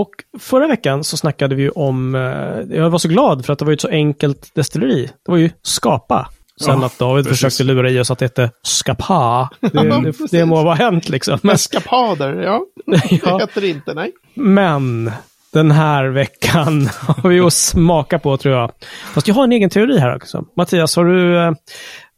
Och 0.00 0.10
förra 0.38 0.66
veckan 0.66 1.04
så 1.04 1.16
snackade 1.16 1.54
vi 1.54 1.70
om, 1.70 2.14
eh, 2.14 2.76
jag 2.76 2.90
var 2.90 2.98
så 2.98 3.08
glad 3.08 3.46
för 3.46 3.52
att 3.52 3.58
det 3.58 3.64
var 3.64 3.72
ett 3.72 3.80
så 3.80 3.88
enkelt 3.88 4.54
destilleri. 4.54 5.06
Det 5.26 5.30
var 5.32 5.38
ju 5.38 5.50
Skapa. 5.62 6.28
Sen 6.60 6.80
Ja, 6.80 6.86
att 6.86 6.98
David 6.98 7.24
precis. 7.24 7.40
försökte 7.40 7.64
lura 7.64 7.90
i 7.90 8.00
oss 8.00 8.10
att 8.10 8.18
det 8.18 8.24
hette 8.24 8.50
Skapa. 8.62 9.50
Det, 9.60 9.68
det, 9.70 10.12
det 10.30 10.44
må 10.44 10.62
vara 10.64 10.74
hänt 10.74 11.08
liksom. 11.08 11.38
Men, 11.42 11.54
eskapader, 11.54 12.34
ja. 12.42 12.60
Det 12.86 13.20
ja. 13.24 13.38
heter 13.38 13.60
det 13.60 13.68
inte, 13.68 13.94
nej. 13.94 14.12
Men 14.34 15.10
den 15.52 15.70
här 15.70 16.04
veckan 16.04 16.88
har 17.00 17.28
vi 17.28 17.40
att 17.40 17.52
smaka 17.52 18.18
på 18.18 18.36
tror 18.36 18.54
jag. 18.54 18.72
Fast 19.14 19.28
jag 19.28 19.34
har 19.34 19.44
en 19.44 19.52
egen 19.52 19.70
teori 19.70 19.98
här 19.98 20.16
också. 20.16 20.44
Mattias, 20.56 20.96
har 20.96 21.04
du, 21.04 21.38
eh, 21.38 21.52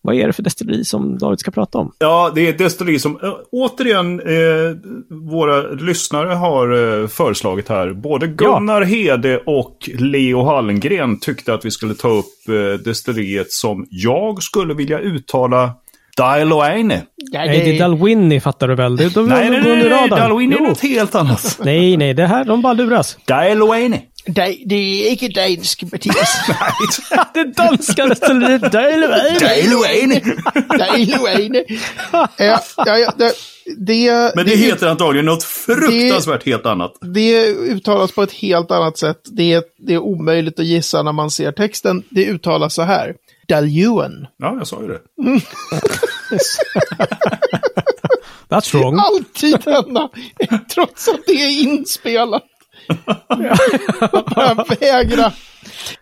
vad 0.03 0.15
är 0.15 0.27
det 0.27 0.33
för 0.33 0.43
destilleri 0.43 0.85
som 0.85 1.19
David 1.19 1.41
ska 1.41 1.51
prata 1.51 1.79
om? 1.79 1.93
Ja, 1.99 2.33
det 2.35 2.47
är 2.47 2.51
ett 2.51 2.59
destilleri 2.59 2.99
som 2.99 3.19
äh, 3.23 3.33
återigen 3.53 4.21
eh, 4.21 4.77
våra 5.31 5.63
lyssnare 5.63 6.29
har 6.29 7.01
eh, 7.03 7.09
föreslagit 7.09 7.69
här. 7.69 7.93
Både 7.93 8.27
Gunnar 8.27 8.83
Hede 8.83 9.43
och 9.47 9.91
Leo 9.99 10.43
Hallengren 10.43 11.21
tyckte 11.21 11.55
att 11.55 11.65
vi 11.65 11.71
skulle 11.71 11.95
ta 11.95 12.09
upp 12.09 12.49
eh, 12.49 12.85
destilleriet 12.85 13.53
som 13.53 13.87
jag 13.91 14.43
skulle 14.43 14.75
vilja 14.75 14.99
uttala 14.99 15.71
Dailoaine. 16.17 16.93
Ja, 17.17 17.45
Nej, 17.45 17.65
det 17.65 17.77
är 17.77 17.79
Dalwhinnie 17.79 18.41
fattar 18.41 18.69
du 18.69 18.75
väl? 18.75 18.97
Det, 18.97 19.15
de, 19.15 19.27
Nej, 19.29 19.45
de 19.45 19.51
nej, 19.51 19.63
nej, 19.63 19.77
nej, 19.77 19.89
radarn. 19.89 20.21
Dalwhinnie 20.21 20.57
är 20.57 20.61
något 20.61 20.81
helt 20.81 21.15
annat. 21.15 21.59
Nej, 21.65 21.97
nej, 21.97 22.15
det 22.15 22.27
här, 22.27 22.45
de 22.45 22.63
bara 22.63 22.73
luras. 22.73 23.19
Dailoaine. 23.25 23.99
Det, 24.27 24.57
det 24.67 24.75
är 24.77 25.11
inte 25.11 25.29
dansk, 25.29 25.83
Mattias. 25.83 26.49
det 27.35 27.45
danska 27.45 28.07
destilleriet 28.07 28.73
Dalwhinnie. 28.73 29.41
Dailoaine. 29.41 30.21
Dailuaine. 30.79 31.65
ja, 32.13 32.29
ja, 32.77 32.99
ja, 32.99 33.13
det, 33.17 33.35
det, 33.77 34.33
Men 34.37 34.47
det 34.47 34.57
heter 34.57 34.87
antagligen 34.87 35.27
något 35.27 35.43
fruktansvärt 35.43 36.47
helt 36.47 36.67
annat. 36.67 36.93
Det 37.01 37.47
uttalas 37.47 38.13
på 38.13 38.23
ett 38.23 38.33
helt 38.33 38.71
annat 38.71 38.99
sätt. 38.99 39.21
Det 39.25 39.53
är, 39.53 39.63
det 39.79 39.95
är 39.95 39.99
omöjligt 39.99 40.59
att 40.61 40.67
gissa 40.67 41.03
när 41.03 41.13
man 41.13 41.31
ser 41.31 41.53
texten. 41.53 42.03
Det 42.11 42.27
uttalas 42.27 42.75
så 42.75 42.83
här. 42.83 43.15
Daluan. 43.49 44.27
Ja, 44.37 44.55
jag 44.59 44.67
sa 44.67 44.83
ju 44.83 44.89
det. 44.89 45.01
That's 48.49 48.73
wrong. 48.73 48.99
Alltid 48.99 49.61
denna, 49.65 50.09
trots 50.75 51.09
att 51.09 51.21
det 51.27 51.33
är 51.33 51.63
inspelat. 51.63 52.45
Bara 54.35 54.65
vägra. 54.81 55.33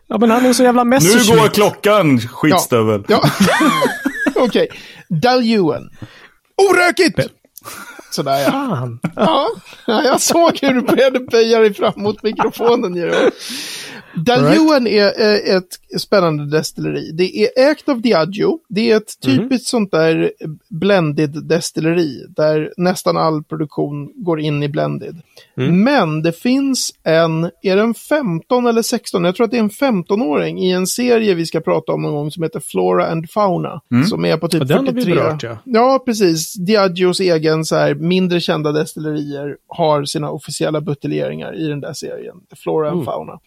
Ja, 0.06 0.18
men 0.18 0.30
han 0.30 0.46
är 0.46 0.52
så 0.52 0.62
jävla 0.62 0.84
Nu 0.84 0.90
Messerschmitt. 0.90 1.40
går 1.40 1.48
klockan, 1.48 2.20
skitstövel. 2.20 3.04
Ja. 3.08 3.22
Okej. 4.36 4.68
Daluan. 5.08 5.90
Orökigt! 6.70 7.18
Sådär 8.10 8.38
ja. 8.38 8.50
Fan. 8.50 9.00
ja. 9.16 9.48
Ja, 9.86 10.02
jag 10.04 10.20
såg 10.20 10.58
hur 10.62 10.74
du 10.74 10.80
började 10.80 11.20
böja 11.20 11.58
dig 11.58 11.74
fram 11.74 11.92
mot 11.96 12.22
mikrofonen. 12.22 12.96
Georg. 14.14 14.24
Daluan 14.24 14.86
är 14.86 15.56
ett 15.56 16.00
spännande 16.00 16.56
destilleri. 16.56 17.12
Det 17.12 17.38
är 17.42 17.70
ägt 17.70 17.88
av 17.88 18.00
Diageo. 18.00 18.58
Det 18.68 18.90
är 18.92 18.96
ett 18.96 19.20
typiskt 19.20 19.68
sånt 19.68 19.90
där 19.90 20.32
blended 20.68 21.46
destilleri 21.48 22.26
där 22.36 22.72
nästan 22.76 23.16
all 23.16 23.42
produktion 23.44 24.12
går 24.14 24.40
in 24.40 24.62
i 24.62 24.68
blended. 24.68 25.16
Men 25.54 26.22
det 26.22 26.32
finns 26.32 26.94
en, 27.04 27.44
är 27.62 27.76
det 27.76 27.82
en 27.82 27.94
15 27.94 28.66
eller 28.66 28.82
16? 28.82 29.24
Jag 29.24 29.34
tror 29.34 29.44
att 29.44 29.50
det 29.50 29.56
är 29.56 29.62
en 29.62 29.70
15-åring 29.70 30.58
i 30.58 30.70
en 30.70 30.86
serie 30.86 31.34
vi 31.34 31.46
ska 31.46 31.60
prata 31.60 31.92
om 31.92 32.02
någon 32.02 32.14
gång 32.14 32.30
som 32.30 32.42
heter 32.42 32.60
Flora 32.60 33.06
and 33.06 33.30
Fauna. 33.30 33.80
Som 34.08 34.24
är 34.24 34.36
på 34.36 34.48
typ 34.48 34.60
Ja, 34.60 34.64
den 34.64 34.76
har 34.86 34.92
vi 34.92 35.02
43. 35.02 35.14
berört, 35.14 35.42
ja. 35.42 35.58
Ja, 35.64 36.02
precis. 36.06 36.54
Diageos 36.54 37.20
egen 37.20 37.64
så 37.64 37.76
här, 37.76 37.94
mindre 37.94 38.40
kända 38.40 38.72
destillerier 38.72 39.56
har 39.66 40.04
sina 40.04 40.30
officiella 40.30 40.80
buteljeringar 40.80 41.56
i 41.56 41.68
den 41.68 41.80
där 41.80 41.92
serien. 41.92 42.36
Flora 42.56 42.90
and 42.90 43.04
Fauna. 43.04 43.38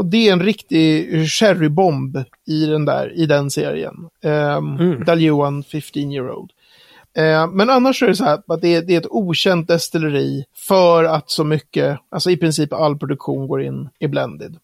Och 0.00 0.06
det 0.06 0.28
är 0.28 0.32
en 0.32 0.42
riktig 0.42 1.08
cherrybomb 1.28 2.24
i 2.46 2.66
den 2.66 2.84
där, 2.84 3.12
i 3.14 3.26
den 3.26 3.50
serien. 3.50 3.94
Um, 4.22 5.04
Daljuan 5.04 5.62
15 5.62 6.12
year 6.12 6.30
old. 6.30 6.50
Eh, 7.16 7.50
men 7.50 7.70
annars 7.70 8.02
är 8.02 8.06
det 8.06 8.16
så 8.16 8.24
här 8.24 8.42
att 8.46 8.60
det 8.60 8.74
är, 8.74 8.82
det 8.82 8.94
är 8.94 8.98
ett 8.98 9.10
okänt 9.10 9.68
destilleri 9.68 10.44
för 10.56 11.04
att 11.04 11.30
så 11.30 11.44
mycket, 11.44 11.98
alltså 12.10 12.30
i 12.30 12.36
princip 12.36 12.72
all 12.72 12.98
produktion 12.98 13.48
går 13.48 13.62
in 13.62 13.88
i 13.98 14.08
blended. 14.08 14.56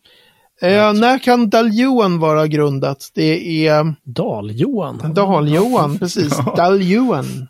Eh, 0.61 0.93
när 0.93 1.19
kan 1.19 1.51
Daljuan 1.51 2.19
vara 2.19 2.47
grundat? 2.47 3.11
Det 3.15 3.67
är 3.67 3.95
Dal-Johan. 4.05 5.15
Dal-Johan, 5.15 5.99
precis. 5.99 6.39
Dal-Johan. 6.57 7.49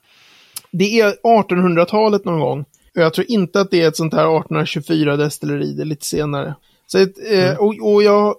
Det 0.70 1.00
är 1.00 1.14
1800-talet 1.24 2.24
någon 2.24 2.40
gång. 2.40 2.60
Och 2.96 3.02
jag 3.02 3.14
tror 3.14 3.30
inte 3.30 3.60
att 3.60 3.70
det 3.70 3.82
är 3.82 3.88
ett 3.88 3.96
sånt 3.96 4.14
här 4.14 4.36
1824 4.38 5.16
destilleri, 5.16 5.72
det 5.72 5.82
är 5.82 5.86
lite 5.86 6.06
senare. 6.06 6.54
Så 6.86 6.98
eh, 6.98 7.56
och, 7.58 7.92
och 7.92 8.02
jag... 8.02 8.34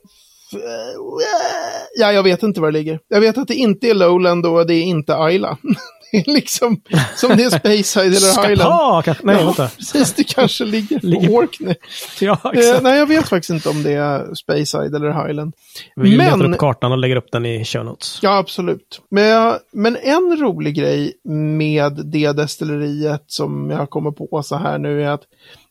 Ja, 1.95 2.11
jag 2.11 2.23
vet 2.23 2.43
inte 2.43 2.61
var 2.61 2.71
det 2.71 2.77
ligger. 2.77 2.99
Jag 3.07 3.21
vet 3.21 3.37
att 3.37 3.47
det 3.47 3.55
inte 3.55 3.89
är 3.89 3.93
Lowland 3.93 4.45
och 4.45 4.67
det 4.67 4.73
är 4.73 4.83
inte 4.83 5.17
Ayla. 5.17 5.57
liksom 6.11 6.81
som 7.15 7.37
det 7.37 7.43
är 7.43 7.49
Speyside 7.59 8.05
eller 8.15 8.47
Highland. 8.47 8.59
Skapa, 8.59 9.01
kanske? 9.03 9.25
Nej, 9.25 9.35
Ja, 9.39 9.43
vänta. 9.45 9.69
precis. 9.77 10.13
Det 10.13 10.23
kanske 10.23 10.65
ligger 10.65 10.99
på 10.99 11.33
Orkney. 11.33 11.75
Ja, 12.21 12.39
Eh, 12.43 12.81
nej, 12.81 12.97
jag 12.97 13.07
vet 13.07 13.29
faktiskt 13.29 13.49
inte 13.49 13.69
om 13.69 13.83
det 13.83 13.91
är 13.93 14.35
Speyside 14.35 14.95
eller 14.95 15.25
Highland. 15.27 15.53
Vi 15.95 16.09
letar 16.09 16.37
men- 16.37 16.53
upp 16.53 16.59
kartan 16.59 16.91
och 16.91 16.97
lägger 16.97 17.15
upp 17.15 17.31
den 17.31 17.45
i 17.45 17.65
show 17.65 17.85
notes. 17.85 18.19
Ja, 18.21 18.37
absolut. 18.37 19.01
Men, 19.11 19.53
men 19.71 19.95
en 20.03 20.37
rolig 20.41 20.75
grej 20.75 21.13
med 21.63 22.01
det 22.05 22.31
destilleriet 22.31 23.23
som 23.27 23.69
jag 23.69 23.89
kommer 23.89 24.11
på 24.11 24.43
så 24.43 24.55
här 24.55 24.77
nu 24.77 25.03
är 25.03 25.09
att 25.09 25.21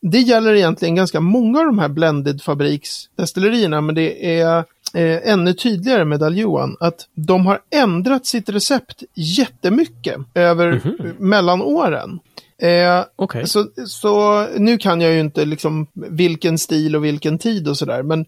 det 0.02 0.18
gäller 0.18 0.54
egentligen 0.54 0.94
ganska 0.94 1.20
många 1.20 1.58
av 1.60 1.66
de 1.66 1.78
här 1.78 1.88
blended 1.88 2.42
fabriksdestillerierna, 2.42 3.80
men 3.80 3.94
det 3.94 4.38
är 4.40 4.64
eh, 4.94 5.32
ännu 5.32 5.52
tydligare 5.52 6.04
med 6.04 6.20
Daljuan 6.20 6.76
att 6.80 7.08
de 7.14 7.46
har 7.46 7.60
ändrat 7.70 8.26
sitt 8.26 8.48
recept 8.48 9.02
jättemycket 9.14 10.16
över 10.34 10.80
mellan 11.18 11.62
åren. 11.62 12.18
Eh, 12.58 13.04
Okej. 13.16 13.46
så, 13.46 13.66
så 13.86 14.46
nu 14.56 14.78
kan 14.78 15.00
jag 15.00 15.12
ju 15.12 15.20
inte 15.20 15.44
liksom 15.44 15.86
vilken 15.94 16.58
stil 16.58 16.96
och 16.96 17.04
vilken 17.04 17.38
tid 17.38 17.68
och 17.68 17.76
sådär, 17.76 18.02
men 18.02 18.24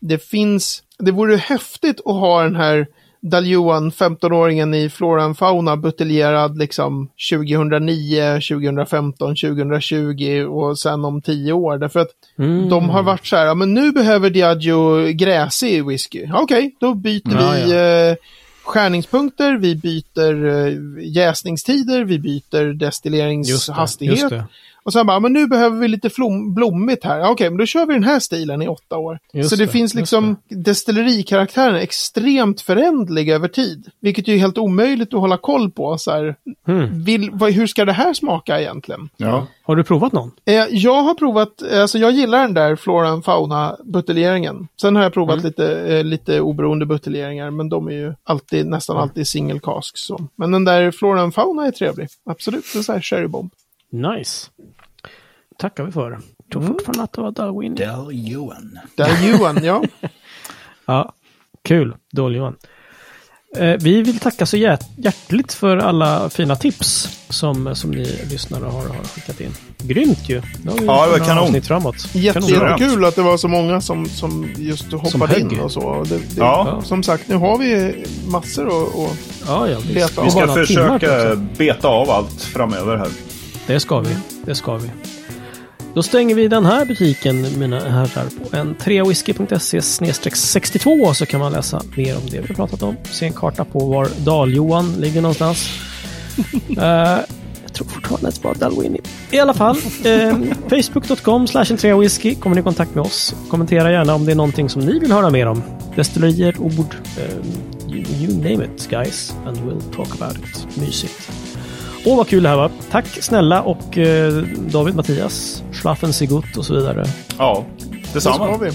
det 0.00 0.18
finns, 0.18 0.82
det 0.98 1.10
vore 1.10 1.36
häftigt 1.36 2.00
att 2.04 2.14
ha 2.14 2.42
den 2.42 2.56
här 2.56 2.86
Daljuan, 3.22 3.90
15-åringen 3.90 4.74
i 4.74 4.90
Flora 4.90 5.24
and 5.24 5.38
Fauna, 5.38 5.76
buteljerad 5.76 6.58
liksom 6.58 7.08
2009, 7.30 8.40
2015, 8.40 9.36
2020 9.36 10.44
och 10.48 10.78
sen 10.78 11.04
om 11.04 11.22
10 11.22 11.52
år. 11.52 11.78
Därför 11.78 12.00
att 12.00 12.08
Mm. 12.38 12.68
de 12.68 12.90
har 12.90 13.02
varit 13.02 13.26
så 13.26 13.36
här, 13.36 13.46
ja, 13.46 13.54
men 13.54 13.74
nu 13.74 13.92
behöver 13.92 14.30
Diageo 14.30 15.06
gräsig 15.12 15.86
whisky. 15.86 16.24
Ja, 16.28 16.40
Okej, 16.42 16.74
då 16.80 16.94
byter 16.94 17.22
Ja, 17.40 17.52
vi 17.66 17.72
eh, 18.10 18.16
skärningspunkter, 18.64 19.56
vi 19.58 19.74
byter 19.76 20.46
eh, 20.46 20.74
jäsningstider, 21.16 22.04
vi 22.04 22.18
byter 22.18 22.62
Just 22.64 22.78
det, 22.80 22.86
destilleringshastighet. 22.86 24.18
just 24.18 24.30
det. 24.30 24.44
Och 24.84 24.92
sen 24.92 25.06
bara, 25.06 25.20
men 25.20 25.32
nu 25.32 25.46
behöver 25.46 25.78
vi 25.78 25.88
lite 25.88 26.10
flom, 26.10 26.54
blommigt 26.54 27.04
här. 27.04 27.18
Ja, 27.18 27.30
Okej, 27.30 27.50
men 27.50 27.58
då 27.58 27.66
kör 27.66 27.86
vi 27.86 27.94
den 27.94 28.04
här 28.04 28.20
stilen 28.20 28.62
i 28.62 28.68
åtta 28.68 28.96
år. 28.98 29.18
Just 29.32 29.50
så 29.50 29.56
det, 29.56 29.66
det, 29.66 29.72
finns 29.72 29.94
liksom, 29.94 30.36
destillerikaraktären 30.48 31.74
är 31.74 31.78
extremt 31.78 32.60
förändlig 32.60 33.28
över 33.28 33.48
tid. 33.48 33.88
Vilket 34.00 34.28
är 34.28 34.36
helt 34.36 34.58
omöjligt 34.58 35.14
att 35.14 35.20
hålla 35.20 35.36
koll 35.36 35.70
på. 35.70 35.98
Så 35.98 36.10
här, 36.10 36.36
Mm. 36.68 37.04
vill, 37.04 37.30
vad, 37.32 37.52
hur 37.52 37.66
ska 37.66 37.84
det 37.84 37.92
här 37.92 38.14
smaka 38.14 38.60
egentligen? 38.60 39.08
Ja. 39.16 39.46
Har 39.62 39.76
du 39.76 39.84
provat 39.84 40.12
någon? 40.12 40.30
Eh, 40.44 40.54
jag 40.70 41.02
har 41.02 41.14
provat, 41.14 41.62
eh, 41.72 41.80
alltså 41.82 41.98
jag 41.98 42.12
gillar 42.12 42.40
den 42.42 42.54
där 42.54 42.76
Flora 42.76 43.08
and 43.08 43.24
Fauna 43.24 43.76
buteljeringen. 43.84 44.68
Sen 44.80 44.96
har 44.96 45.02
jag 45.02 45.12
provat 45.12 45.34
Mm. 45.34 45.44
lite, 45.46 45.96
eh, 45.96 46.04
lite 46.04 46.40
oberoende 46.40 46.86
buteljeringar, 46.86 47.50
men 47.50 47.68
de 47.68 47.86
är 47.88 47.92
ju 47.92 48.14
alltid, 48.24 48.66
nästan 48.66 48.96
Mm. 48.96 49.02
alltid 49.02 49.26
single 49.28 49.58
cask. 49.62 49.98
Så. 49.98 50.20
Men 50.36 50.50
den 50.52 50.64
där 50.64 50.90
Flora 50.90 51.22
and 51.22 51.34
Fauna 51.34 51.66
är 51.66 51.70
trevlig. 51.70 52.08
Absolut, 52.26 52.64
en 52.76 52.82
sån 52.84 52.92
här 52.94 53.02
cherrybomb. 53.02 53.50
Nice. 53.92 54.46
tackar 55.58 55.84
vi 55.84 55.92
för. 55.92 56.10
Jag 56.10 56.20
tror 56.52 56.62
Mm. 56.62 56.74
fortfarande 56.74 57.02
att 57.02 57.12
det 57.12 57.20
var 57.20 57.30
Darwin. 57.30 57.74
Del 57.74 58.06
Johan. 58.10 58.78
Där 58.96 59.26
Johan, 59.28 59.64
ja. 59.64 59.82
Ja, 60.86 61.12
kul. 61.64 61.96
Dålig 62.12 62.38
Johan. 62.38 62.56
Eh, 63.56 63.76
vi 63.80 64.02
vill 64.02 64.18
tacka 64.18 64.46
så 64.46 64.56
hjärt 64.56 64.84
hjärtligt 64.96 65.52
för 65.52 65.76
alla 65.76 66.30
fina 66.30 66.56
tips 66.56 67.18
som, 67.28 67.74
som 67.76 67.90
ni 67.90 68.04
lyssnare 68.30 68.64
har, 68.64 68.88
har 68.88 69.04
skickat 69.04 69.40
in. 69.40 69.54
Grymt 69.78 70.28
ju! 70.28 70.42
Ja, 70.64 70.72
det 71.06 71.18
var 71.18 71.18
kanon. 71.26 71.62
framåt. 71.62 72.14
Jättekul 72.14 73.04
att 73.04 73.16
det 73.16 73.22
var 73.22 73.36
så 73.36 73.48
många 73.48 73.80
som, 73.80 74.06
som 74.06 74.48
just 74.56 74.92
hoppade 74.92 75.26
högg. 75.32 75.52
in 75.52 75.60
och 75.60 75.72
så. 75.72 76.04
Det, 76.04 76.18
det, 76.18 76.24
Ja. 76.36 76.82
Som 76.84 77.02
sagt, 77.02 77.28
nu 77.28 77.36
har 77.36 77.58
vi 77.58 78.04
massor 78.30 78.66
och, 78.66 79.04
och 79.04 79.10
Ja, 79.46 79.68
ja. 79.68 79.78
Beta 79.94 80.20
av. 80.20 80.24
Vi 80.24 80.30
ska 80.30 80.54
försöka 80.54 81.36
beta 81.58 81.88
av 81.88 82.10
allt 82.10 82.42
framöver 82.42 82.96
här. 82.96 83.08
Det 83.66 83.80
ska 83.80 84.00
vi. 84.00 84.16
Det 84.44 84.54
ska 84.54 84.76
vi. 84.76 84.90
Då 85.94 86.02
stänger 86.02 86.34
vi 86.34 86.48
den 86.48 86.64
här 86.64 86.84
butiken, 86.84 87.58
mina 87.58 87.80
herrar, 87.80 88.50
på 88.50 88.56
en 88.56 88.76
3whisky.se 88.76 89.82
62 90.32 91.14
så 91.14 91.26
kan 91.26 91.40
man 91.40 91.52
läsa 91.52 91.82
mer 91.96 92.16
om 92.16 92.22
det 92.30 92.40
vi 92.40 92.46
har 92.48 92.54
pratat 92.54 92.82
om. 92.82 92.96
Se 93.04 93.26
en 93.26 93.32
karta 93.32 93.64
på 93.64 93.78
var 93.78 94.08
Dal-Johan 94.24 95.00
ligger 95.00 95.20
någonstans. 95.20 95.68
Eh, 96.78 97.18
jag 97.62 97.72
tror 97.74 97.88
fortfarande 97.88 98.28
att 98.28 98.34
det 98.34 98.44
var 98.44 98.54
Dalwini. 98.54 99.00
I 99.30 99.38
alla 99.38 99.54
fall, 99.54 99.76
eh, 100.04 100.36
facebook.com 100.68 101.46
slash 101.46 101.64
en 101.70 101.76
3whisky 101.76 102.40
kommer 102.40 102.56
ni 102.56 102.60
i 102.60 102.64
kontakt 102.64 102.94
med 102.94 103.04
oss. 103.04 103.34
Kommentera 103.48 103.92
gärna 103.92 104.14
om 104.14 104.24
det 104.24 104.32
är 104.32 104.36
någonting 104.36 104.68
som 104.68 104.82
ni 104.82 104.98
vill 104.98 105.12
höra 105.12 105.30
mer 105.30 105.46
om. 105.46 105.62
Destillerier, 105.96 106.60
ord, 106.60 106.96
eh, 107.18 107.94
you, 107.94 108.04
you 108.20 108.36
name 108.36 108.64
it 108.64 108.88
guys. 108.90 109.34
And 109.46 109.56
we'll 109.56 109.96
talk 109.96 110.22
about 110.22 110.36
it. 110.38 110.66
Mysigt. 110.76 111.41
Åh, 112.04 112.16
vad 112.16 112.28
kul 112.28 112.42
det 112.42 112.48
här 112.48 112.56
var. 112.56 112.70
Tack 112.90 113.06
snälla 113.06 113.62
och 113.62 113.98
eh, 113.98 114.32
David, 114.72 114.94
Mattias, 114.94 115.62
Schlafen 115.72 116.12
Sigut 116.12 116.56
och 116.56 116.64
så 116.64 116.74
vidare. 116.74 117.04
Ja, 117.38 117.64
detsamma. 118.12 118.58
vi. 118.58 118.70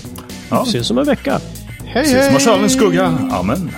Ja. 0.50 0.64
Ses 0.68 0.92
om 0.92 0.98
en 0.98 1.06
vecka. 1.06 1.40
Hej, 1.86 2.04
Ses 2.06 2.28
hej! 2.30 2.40
som 2.40 2.64
en 2.64 2.70
skugga. 2.70 3.18
Amen. 3.32 3.72